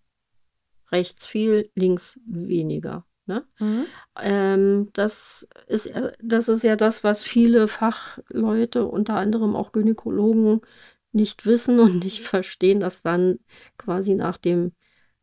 Rechts 0.90 1.27
viel, 1.27 1.70
links 1.75 2.18
weniger. 2.25 3.05
Ne? 3.27 3.44
Mhm. 3.59 3.85
Ähm, 4.18 4.88
das, 4.94 5.46
ist, 5.66 5.92
das 6.22 6.49
ist 6.49 6.64
ja 6.64 6.77
das, 6.77 7.05
was 7.05 7.22
viele 7.22 7.68
Fachleute, 7.68 8.87
unter 8.87 9.16
anderem 9.16 9.55
auch 9.55 9.72
Gynäkologen, 9.72 10.62
nicht 11.12 11.44
wissen 11.44 11.81
und 11.81 12.03
nicht 12.03 12.20
verstehen, 12.35 12.81
dass 12.81 13.03
dann 13.03 13.40
quasi 13.77 14.14
nach 14.14 14.38
dem 14.38 14.72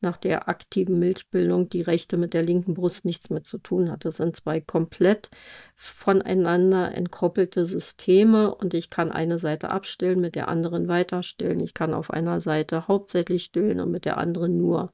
nach 0.03 0.17
der 0.17 0.47
aktiven 0.47 0.99
Milchbildung 0.99 1.69
die 1.69 1.81
rechte 1.81 2.17
mit 2.17 2.33
der 2.33 2.43
linken 2.43 2.75
Brust 2.75 3.05
nichts 3.05 3.29
mehr 3.29 3.43
zu 3.43 3.57
tun 3.57 3.91
hat. 3.91 4.05
Das 4.05 4.17
sind 4.17 4.35
zwei 4.35 4.61
komplett 4.61 5.31
voneinander 5.75 6.93
entkoppelte 6.93 7.65
Systeme 7.65 8.53
und 8.53 8.73
ich 8.73 8.89
kann 8.89 9.11
eine 9.11 9.39
Seite 9.39 9.71
abstillen, 9.71 10.21
mit 10.21 10.35
der 10.35 10.47
anderen 10.47 10.87
weiter 10.87 11.23
stillen. 11.23 11.59
Ich 11.61 11.73
kann 11.73 11.93
auf 11.93 12.11
einer 12.11 12.41
Seite 12.41 12.87
hauptsächlich 12.87 13.45
stillen 13.45 13.79
und 13.79 13.89
mit 13.89 14.05
der 14.05 14.17
anderen 14.17 14.57
nur 14.57 14.93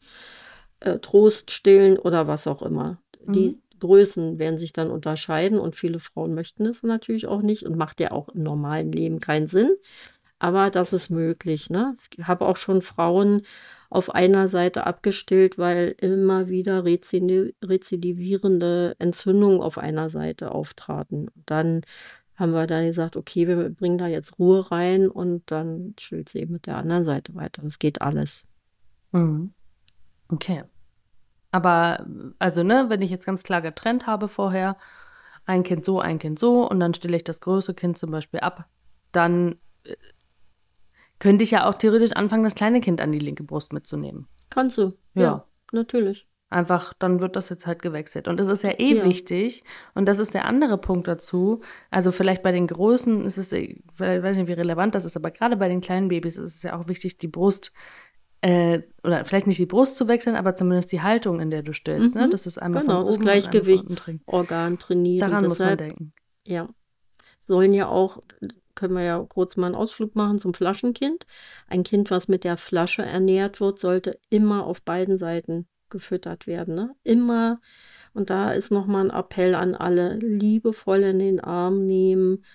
äh, 0.79 0.99
Trost 0.99 1.51
stillen 1.51 1.97
oder 1.97 2.27
was 2.27 2.47
auch 2.47 2.61
immer. 2.61 2.99
Mhm. 3.25 3.33
Die 3.33 3.59
Größen 3.79 4.39
werden 4.39 4.59
sich 4.59 4.73
dann 4.73 4.91
unterscheiden 4.91 5.59
und 5.59 5.75
viele 5.75 5.99
Frauen 5.99 6.33
möchten 6.33 6.65
es 6.65 6.83
natürlich 6.83 7.27
auch 7.27 7.41
nicht 7.41 7.63
und 7.63 7.77
macht 7.77 7.99
ja 7.99 8.11
auch 8.11 8.29
im 8.29 8.43
normalen 8.43 8.91
Leben 8.91 9.19
keinen 9.19 9.47
Sinn. 9.47 9.71
Aber 10.39 10.69
das 10.69 10.93
ist 10.93 11.09
möglich. 11.09 11.69
Ne? 11.69 11.95
Ich 12.17 12.25
habe 12.25 12.45
auch 12.45 12.57
schon 12.57 12.81
Frauen 12.81 13.43
auf 13.89 14.13
einer 14.13 14.47
Seite 14.47 14.87
abgestillt, 14.87 15.57
weil 15.57 15.95
immer 15.97 16.47
wieder 16.47 16.85
rezidivierende 16.85 18.95
Entzündungen 18.99 19.61
auf 19.61 19.77
einer 19.77 20.09
Seite 20.09 20.51
auftraten. 20.51 21.29
Dann 21.45 21.81
haben 22.35 22.53
wir 22.53 22.67
da 22.67 22.81
gesagt, 22.81 23.17
okay, 23.17 23.47
wir 23.47 23.69
bringen 23.69 23.97
da 23.97 24.07
jetzt 24.07 24.39
Ruhe 24.39 24.71
rein 24.71 25.09
und 25.09 25.51
dann 25.51 25.93
stillt 25.99 26.29
sie 26.29 26.39
eben 26.39 26.53
mit 26.53 26.67
der 26.67 26.77
anderen 26.77 27.03
Seite 27.03 27.35
weiter. 27.35 27.61
Das 27.61 27.79
geht 27.79 28.01
alles. 28.01 28.45
Mhm. 29.11 29.53
Okay. 30.29 30.63
Aber, 31.51 32.05
also, 32.37 32.63
ne, 32.63 32.85
wenn 32.89 33.01
ich 33.01 33.11
jetzt 33.11 33.25
ganz 33.25 33.43
klar 33.43 33.61
getrennt 33.61 34.07
habe 34.07 34.29
vorher, 34.29 34.77
ein 35.45 35.63
Kind 35.63 35.83
so, 35.83 35.99
ein 35.99 36.19
Kind 36.19 36.39
so 36.39 36.69
und 36.69 36.79
dann 36.79 36.93
stelle 36.93 37.17
ich 37.17 37.23
das 37.23 37.41
größte 37.41 37.73
Kind 37.73 37.97
zum 37.97 38.11
Beispiel 38.11 38.39
ab, 38.39 38.69
dann 39.11 39.55
äh, 39.83 39.95
könnte 41.19 41.43
ich 41.43 41.51
ja 41.51 41.67
auch 41.67 41.75
theoretisch 41.75 42.13
anfangen, 42.13 42.43
das 42.43 42.55
kleine 42.55 42.81
Kind 42.81 43.01
an 43.01 43.11
die 43.11 43.19
linke 43.19 43.43
Brust 43.43 43.73
mitzunehmen. 43.73 44.27
Kannst 44.49 44.77
du. 44.77 44.93
Ja, 45.13 45.21
ja 45.21 45.45
natürlich. 45.71 46.25
Einfach, 46.51 46.93
dann 46.97 47.21
wird 47.21 47.35
das 47.35 47.49
jetzt 47.49 47.67
halt 47.67 47.83
gewechselt. 47.83 48.27
Und 48.27 48.39
es 48.39 48.47
ist 48.47 48.63
ja 48.63 48.71
eh 48.71 48.97
ja. 48.97 49.05
wichtig, 49.05 49.63
und 49.93 50.07
das 50.07 50.17
ist 50.17 50.33
der 50.33 50.45
andere 50.45 50.79
Punkt 50.79 51.07
dazu. 51.07 51.61
Also 51.91 52.11
vielleicht 52.11 52.41
bei 52.41 52.51
den 52.51 52.65
Größen 52.65 53.23
ist 53.25 53.37
es, 53.37 53.51
ich 53.51 53.83
weiß 53.95 54.35
nicht, 54.35 54.47
wie 54.47 54.53
relevant 54.53 54.95
das 54.95 55.05
ist, 55.05 55.15
aber 55.15 55.29
gerade 55.29 55.57
bei 55.57 55.67
den 55.67 55.79
kleinen 55.79 56.07
Babys 56.07 56.37
ist 56.37 56.55
es 56.55 56.63
ja 56.63 56.79
auch 56.79 56.87
wichtig, 56.87 57.19
die 57.19 57.27
Brust, 57.27 57.71
äh, 58.41 58.81
oder 59.03 59.25
vielleicht 59.25 59.45
nicht 59.45 59.59
die 59.59 59.67
Brust 59.67 59.95
zu 59.95 60.07
wechseln, 60.07 60.35
aber 60.35 60.55
zumindest 60.55 60.91
die 60.91 61.01
Haltung, 61.01 61.39
in 61.39 61.51
der 61.51 61.61
du 61.61 61.73
stillst. 61.73 62.15
Ne? 62.15 62.21
Mhm. 62.21 62.27
Ne? 62.27 62.31
Das 62.31 62.47
ist 62.47 62.57
einmal 62.57 62.81
genau, 62.81 63.03
das 63.03 63.19
Gleichgewichtsorgan 63.19 64.79
trainieren. 64.79 65.29
Daran 65.29 65.45
muss 65.45 65.59
man 65.59 65.77
denken. 65.77 66.13
Ja. 66.47 66.67
Sollen 67.45 67.73
ja 67.73 67.89
auch 67.89 68.23
können 68.79 68.95
wir 68.95 69.03
ja 69.03 69.25
kurz 69.27 69.57
mal 69.57 69.67
einen 69.67 69.75
Ausflug 69.75 70.15
machen 70.15 70.39
zum 70.39 70.53
Flaschenkind. 70.53 71.25
Ein 71.67 71.83
Kind, 71.83 72.11
was 72.11 72.29
mit 72.29 72.45
der 72.45 72.55
Flasche 72.55 73.03
ernährt 73.03 73.59
wird, 73.59 73.77
sollte 73.79 74.17
immer 74.29 74.65
auf 74.65 74.81
beiden 74.81 75.17
Seiten 75.17 75.67
gefüttert 75.89 76.47
werden. 76.47 76.75
Ne? 76.75 76.95
Immer. 77.03 77.59
Und 78.13 78.29
da 78.29 78.53
ist 78.53 78.71
nochmal 78.71 79.05
ein 79.05 79.17
Appell 79.17 79.53
an 79.53 79.75
alle, 79.75 80.15
liebevoll 80.15 81.03
in 81.03 81.19
den 81.19 81.39
Arm 81.41 81.85
nehmen, 81.85 82.45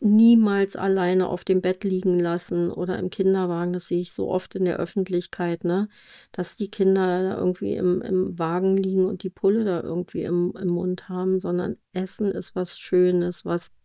niemals 0.00 0.76
alleine 0.76 1.28
auf 1.28 1.44
dem 1.44 1.60
Bett 1.60 1.84
liegen 1.84 2.18
lassen 2.18 2.70
oder 2.72 2.98
im 2.98 3.10
Kinderwagen. 3.10 3.72
Das 3.72 3.86
sehe 3.86 4.00
ich 4.00 4.12
so 4.12 4.28
oft 4.28 4.56
in 4.56 4.64
der 4.64 4.78
Öffentlichkeit, 4.78 5.62
ne? 5.62 5.88
dass 6.32 6.56
die 6.56 6.70
Kinder 6.70 7.36
irgendwie 7.38 7.74
im, 7.76 8.02
im 8.02 8.38
Wagen 8.38 8.76
liegen 8.76 9.06
und 9.06 9.22
die 9.22 9.30
Pulle 9.30 9.64
da 9.64 9.82
irgendwie 9.82 10.22
im, 10.22 10.52
im 10.60 10.68
Mund 10.68 11.08
haben, 11.08 11.38
sondern 11.38 11.76
Essen 11.92 12.32
ist 12.32 12.56
was 12.56 12.78
Schönes, 12.78 13.44
was 13.44 13.76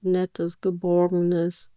Nettes, 0.00 0.60
Geborgenes. 0.60 1.72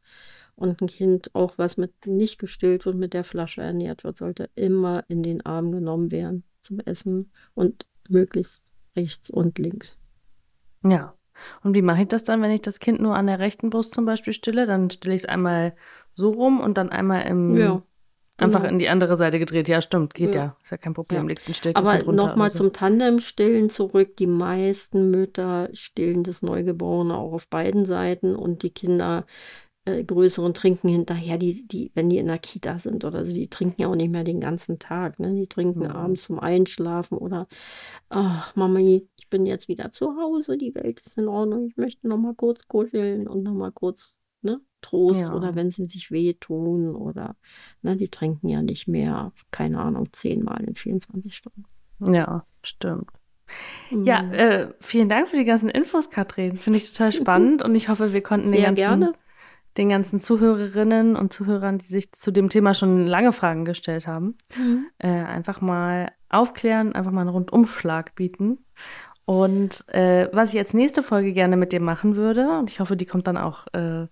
Und 0.55 0.82
ein 0.82 0.88
Kind, 0.88 1.34
auch 1.36 1.58
was 1.58 1.77
mit 1.77 1.93
nicht 2.05 2.38
gestillt 2.38 2.86
wird, 2.86 2.95
mit 2.95 3.13
der 3.13 3.23
Flasche 3.23 3.62
ernährt 3.62 4.03
wird, 4.03 4.17
sollte 4.17 4.49
immer 4.55 5.05
in 5.08 5.23
den 5.23 5.45
Arm 5.45 5.71
genommen 5.71 6.12
werden 6.12 6.43
zum 6.62 6.79
Essen 6.82 7.32
und 7.53 7.86
möglichst 8.10 8.62
rechts 8.95 9.29
und 9.29 9.58
links. 9.58 9.97
Ja. 10.84 11.15
Und 11.63 11.75
wie 11.75 11.82
mache 11.82 12.01
ich 12.01 12.08
das 12.10 12.25
dann, 12.25 12.41
wenn 12.41 12.51
ich 12.51 12.62
das 12.62 12.79
Kind 12.79 12.99
nur 12.99 13.15
an 13.15 13.27
der 13.27 13.39
rechten 13.39 13.69
Brust 13.69 13.93
zum 13.93 14.05
Beispiel 14.05 14.34
stille? 14.34 14.67
Dann 14.67 14.89
stille 14.89 15.15
ich 15.15 15.23
es 15.23 15.29
einmal 15.29 15.73
so 16.13 16.32
rum 16.32 16.60
und 16.60 16.77
dann 16.77 16.89
einmal 16.89 17.25
im 17.25 17.55
ja. 17.55 17.82
Einfach 18.41 18.62
genau. 18.62 18.73
in 18.73 18.80
die 18.80 18.89
andere 18.89 19.17
Seite 19.17 19.39
gedreht. 19.39 19.67
Ja, 19.67 19.82
stimmt, 19.82 20.13
geht 20.13 20.36
ja. 20.36 20.41
ja. 20.41 20.56
Ist 20.63 20.71
ja 20.71 20.78
kein 20.78 20.93
Problem. 20.93 21.23
Ja. 21.23 21.28
Legst 21.28 21.47
ein 21.47 21.54
Stillkissen 21.54 21.88
Aber 21.88 22.12
nochmal 22.12 22.49
so. 22.49 22.60
zum 22.60 22.73
Tandem-Stillen 22.73 23.69
zurück. 23.69 24.15
Die 24.17 24.28
meisten 24.28 25.12
Mütter 25.12 25.69
stillen 25.73 26.23
das 26.23 26.41
Neugeborene 26.41 27.15
auch 27.15 27.34
auf 27.34 27.47
beiden 27.47 27.86
Seiten 27.86 28.36
und 28.36 28.63
die 28.63 28.71
Kinder 28.71 29.25
äh, 29.86 30.04
größeren 30.04 30.54
trinken 30.54 30.89
hinterher, 30.89 31.38
die, 31.38 31.65
die, 31.67 31.91
wenn 31.95 32.10
die 32.10 32.17
in 32.17 32.28
der 32.28 32.38
Kita 32.38 32.80
sind 32.80 33.06
oder 33.06 33.25
so, 33.25 33.34
die 33.34 33.49
trinken 33.49 33.82
ja 33.82 33.88
auch 33.88 33.95
nicht 33.95 34.12
mehr 34.12 34.23
den 34.23 34.39
ganzen 34.39 34.80
Tag. 34.80 35.19
Ne? 35.19 35.34
Die 35.34 35.47
trinken 35.47 35.84
ja. 35.84 35.95
abends 35.95 36.23
zum 36.23 36.39
Einschlafen 36.39 37.17
oder 37.17 37.47
ach, 38.10 38.56
Mama, 38.56 38.80
ich 38.80 39.30
bin 39.30 39.45
jetzt 39.45 39.67
wieder 39.67 39.91
zu 39.91 40.17
Hause, 40.17 40.58
die 40.58 40.75
Welt 40.75 41.02
ist 41.02 41.17
in 41.17 41.27
Ordnung, 41.27 41.67
ich 41.67 41.77
möchte 41.77 42.08
nochmal 42.08 42.35
kurz 42.35 42.67
kuscheln 42.67 43.27
und 43.27 43.44
nochmal 43.44 43.71
kurz 43.71 44.13
ne, 44.42 44.62
Trost 44.81 45.21
ja. 45.21 45.33
oder 45.33 45.56
wenn 45.56 45.71
sie 45.71 45.85
sich 45.85 46.12
wehtun 46.12 46.96
oder 46.96 47.35
ne, 47.81 47.96
die 47.98 48.10
trinken 48.10 48.50
ja 48.50 48.62
nicht 48.62 48.87
mehr, 48.87 49.31
keine 49.52 49.79
Ahnung, 49.79 50.12
zehnmal 50.12 50.63
in 50.63 50.75
24 50.75 51.35
Stunden. 51.35 51.65
Ja, 52.13 52.46
stimmt. 52.63 53.12
Mhm. 53.92 54.04
Ja, 54.04 54.21
äh, 54.31 54.73
vielen 54.79 55.10
Dank 55.10 55.27
für 55.27 55.37
die 55.37 55.46
ganzen 55.46 55.69
Infos, 55.69 56.10
Katrin. 56.10 56.58
Finde 56.58 56.77
ich 56.77 56.92
total 56.92 57.12
spannend 57.13 57.62
und 57.62 57.75
ich 57.75 57.90
hoffe, 57.90 58.13
wir 58.13 58.21
konnten 58.21 58.52
den 58.52 58.62
ganzen, 58.62 58.75
gerne. 58.75 59.13
den 59.77 59.90
ganzen 59.90 60.21
Zuhörerinnen 60.21 61.15
und 61.15 61.33
Zuhörern, 61.33 61.77
die 61.77 61.85
sich 61.85 62.12
zu 62.12 62.31
dem 62.31 62.50
Thema 62.50 62.73
schon 62.73 63.06
lange 63.08 63.31
Fragen 63.31 63.65
gestellt 63.65 64.08
haben, 64.08 64.35
mhm. 64.58 64.87
äh, 65.00 65.08
einfach 65.08 65.62
mal 65.62 66.12
aufklären, 66.29 66.94
einfach 66.94 67.12
mal 67.12 67.21
einen 67.21 67.31
Rundumschlag 67.31 68.15
bieten. 68.15 68.60
Und 69.30 69.88
äh, 69.90 70.27
was 70.32 70.56
ich 70.56 70.60
als 70.60 70.73
nächste 70.73 71.04
Folge 71.04 71.34
gerne 71.34 71.56
mit 71.56 71.71
dir 71.71 71.80
machen 71.80 72.15
würde, 72.15 72.58
und 72.58 72.67
ich 72.67 72.80
hoffe, 72.80 72.98
die 72.98 73.06
kommt 73.06 73.27
dann 73.27 73.38
auch 73.38 73.67
äh, 73.73 74.08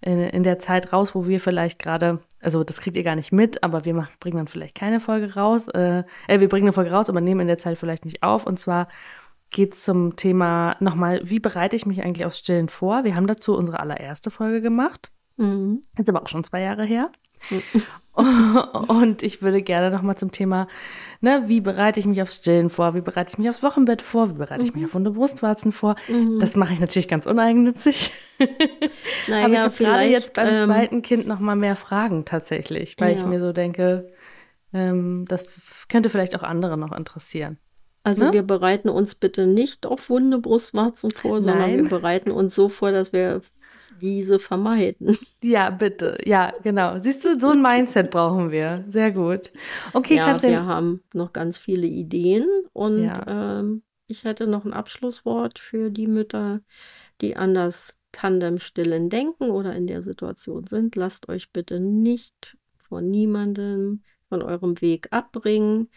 in, 0.00 0.18
in, 0.20 0.42
der 0.42 0.58
Zeit 0.58 0.90
raus, 0.90 1.14
wo 1.14 1.26
wir 1.26 1.38
vielleicht 1.38 1.78
gerade, 1.78 2.20
also 2.40 2.64
das 2.64 2.80
kriegt 2.80 2.96
ihr 2.96 3.02
gar 3.02 3.14
nicht 3.14 3.30
mit, 3.30 3.62
aber 3.62 3.84
wir 3.84 3.92
machen, 3.92 4.14
bringen 4.20 4.38
dann 4.38 4.48
vielleicht 4.48 4.74
keine 4.74 5.00
Folge 5.00 5.34
raus. 5.34 5.68
Äh, 5.68 6.04
äh, 6.28 6.40
wir 6.40 6.48
bringen 6.48 6.64
eine 6.64 6.72
Folge 6.72 6.92
raus, 6.92 7.10
aber 7.10 7.20
nehmen 7.20 7.42
in 7.42 7.46
der 7.46 7.58
Zeit 7.58 7.76
vielleicht 7.76 8.06
nicht 8.06 8.22
auf. 8.22 8.46
Und 8.46 8.58
zwar 8.58 8.88
geht 9.50 9.74
es 9.74 9.84
zum 9.84 10.16
Thema 10.16 10.76
nochmal, 10.80 11.20
wie 11.24 11.40
bereite 11.40 11.76
ich 11.76 11.84
mich 11.84 12.02
eigentlich 12.02 12.24
aufs 12.24 12.38
Stillen 12.38 12.70
vor? 12.70 13.04
Wir 13.04 13.16
haben 13.16 13.26
dazu 13.26 13.54
unsere 13.54 13.80
allererste 13.80 14.30
Folge 14.30 14.62
gemacht. 14.62 15.10
Mhm. 15.36 15.82
Jetzt 15.98 16.08
aber 16.08 16.22
auch 16.22 16.28
schon 16.28 16.42
zwei 16.42 16.62
Jahre 16.62 16.86
her. 16.86 17.10
Und 18.88 19.22
ich 19.24 19.42
würde 19.42 19.60
gerne 19.62 19.90
nochmal 19.90 20.16
zum 20.16 20.30
Thema, 20.30 20.68
ne, 21.20 21.44
wie 21.46 21.60
bereite 21.60 21.98
ich 21.98 22.06
mich 22.06 22.22
aufs 22.22 22.36
Stillen 22.36 22.70
vor, 22.70 22.94
wie 22.94 23.00
bereite 23.00 23.32
ich 23.32 23.38
mich 23.38 23.48
aufs 23.48 23.62
Wochenbett 23.62 24.02
vor, 24.02 24.28
wie 24.30 24.34
bereite 24.34 24.60
mhm. 24.60 24.68
ich 24.68 24.74
mich 24.74 24.82
mhm. 24.82 24.88
auf 24.88 24.94
Wunde 24.94 25.10
Brustwarzen 25.10 25.72
vor. 25.72 25.96
Mhm. 26.06 26.38
Das 26.38 26.54
mache 26.54 26.72
ich 26.72 26.80
natürlich 26.80 27.08
ganz 27.08 27.26
uneigennützig. 27.26 28.12
Naja, 29.28 29.44
Aber 29.44 29.54
ich 29.54 29.60
habe 29.60 29.76
gerade 29.76 30.04
jetzt 30.04 30.34
beim 30.34 30.48
ähm, 30.48 30.64
zweiten 30.64 31.02
Kind 31.02 31.28
nochmal 31.28 31.54
mehr 31.54 31.76
Fragen 31.76 32.24
tatsächlich, 32.24 32.96
weil 32.98 33.12
ja. 33.12 33.18
ich 33.18 33.24
mir 33.24 33.38
so 33.38 33.52
denke, 33.52 34.10
ähm, 34.72 35.24
das 35.28 35.86
könnte 35.88 36.10
vielleicht 36.10 36.34
auch 36.34 36.42
andere 36.42 36.76
noch 36.76 36.90
interessieren. 36.90 37.58
Also 38.02 38.26
ne? 38.26 38.32
wir 38.32 38.42
bereiten 38.42 38.90
uns 38.90 39.14
bitte 39.14 39.46
nicht 39.46 39.86
auf 39.86 40.10
Wunde 40.10 40.38
Brustwarzen 40.38 41.10
vor, 41.10 41.40
sondern 41.40 41.70
Nein. 41.70 41.82
wir 41.84 41.88
bereiten 41.88 42.30
uns 42.30 42.54
so 42.54 42.68
vor, 42.68 42.90
dass 42.90 43.12
wir 43.12 43.40
diese 44.00 44.38
vermeiden. 44.38 45.16
Ja, 45.42 45.68
bitte. 45.68 46.16
Ja, 46.24 46.52
genau. 46.62 46.98
Siehst 47.00 47.22
du, 47.22 47.38
so 47.38 47.50
ein 47.50 47.60
Mindset 47.60 48.10
brauchen 48.10 48.50
wir. 48.50 48.82
Sehr 48.88 49.10
gut. 49.10 49.52
Okay, 49.92 50.16
ja, 50.16 50.32
Katrin. 50.32 50.52
Wir 50.52 50.64
haben 50.64 51.02
noch 51.12 51.34
ganz 51.34 51.58
viele 51.58 51.86
Ideen 51.86 52.46
und 52.72 53.04
ja. 53.04 53.58
ähm, 53.58 53.82
ich 54.06 54.24
hätte 54.24 54.46
noch 54.46 54.64
ein 54.64 54.72
Abschlusswort 54.72 55.58
für 55.58 55.90
die 55.90 56.06
Mütter, 56.06 56.62
die 57.20 57.36
an 57.36 57.52
das 57.52 57.94
Tandem-Stillen 58.12 59.10
denken 59.10 59.50
oder 59.50 59.74
in 59.74 59.86
der 59.86 60.02
Situation 60.02 60.66
sind. 60.66 60.96
Lasst 60.96 61.28
euch 61.28 61.52
bitte 61.52 61.78
nicht 61.78 62.56
von 62.78 63.10
niemandem 63.10 64.02
von 64.28 64.40
eurem 64.40 64.80
Weg 64.80 65.08
abbringen. 65.10 65.90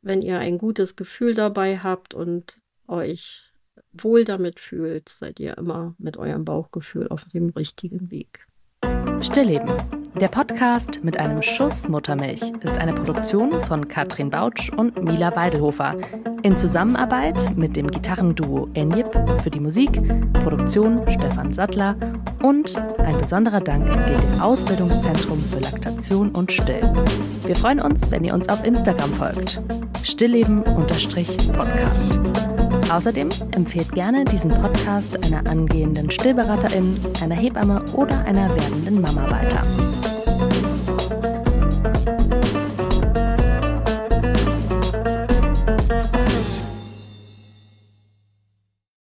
Wenn 0.00 0.22
ihr 0.22 0.38
ein 0.38 0.56
gutes 0.56 0.96
Gefühl 0.96 1.34
dabei 1.34 1.78
habt 1.78 2.14
und 2.14 2.60
euch 2.88 3.49
wohl 3.92 4.24
damit 4.24 4.60
fühlt, 4.60 5.08
seid 5.08 5.40
ihr 5.40 5.58
immer 5.58 5.94
mit 5.98 6.16
eurem 6.16 6.44
Bauchgefühl 6.44 7.08
auf 7.08 7.24
dem 7.24 7.50
richtigen 7.50 8.10
Weg. 8.10 8.46
Stillleben. 9.20 9.70
Der 10.18 10.28
Podcast 10.28 11.04
mit 11.04 11.18
einem 11.18 11.42
Schuss 11.42 11.88
Muttermilch 11.88 12.42
ist 12.62 12.78
eine 12.78 12.92
Produktion 12.92 13.52
von 13.52 13.86
Katrin 13.86 14.30
Bautsch 14.30 14.70
und 14.70 15.02
Mila 15.04 15.36
Weidelhofer 15.36 15.96
in 16.42 16.58
Zusammenarbeit 16.58 17.38
mit 17.56 17.76
dem 17.76 17.86
Gitarrenduo 17.86 18.68
Enjip 18.74 19.06
für 19.42 19.50
die 19.50 19.60
Musik, 19.60 19.90
Produktion 20.42 21.00
Stefan 21.10 21.52
Sattler 21.52 21.96
und 22.42 22.76
ein 22.98 23.16
besonderer 23.18 23.60
Dank 23.60 23.86
gilt 24.06 24.22
dem 24.22 24.40
Ausbildungszentrum 24.40 25.38
für 25.38 25.60
Laktation 25.60 26.30
und 26.30 26.50
Still. 26.50 26.82
Wir 27.46 27.54
freuen 27.54 27.80
uns, 27.80 28.10
wenn 28.10 28.24
ihr 28.24 28.34
uns 28.34 28.48
auf 28.48 28.64
Instagram 28.64 29.12
folgt. 29.14 29.60
Stillleben-Podcast. 30.02 32.59
Außerdem 32.90 33.28
empfehlt 33.52 33.92
gerne 33.92 34.24
diesen 34.24 34.50
Podcast 34.50 35.16
einer 35.24 35.48
angehenden 35.48 36.10
Stillberaterin, 36.10 36.98
einer 37.22 37.36
Hebamme 37.36 37.84
oder 37.94 38.24
einer 38.24 38.48
werdenden 38.56 39.00
Mama 39.00 39.30
weiter. 39.30 40.09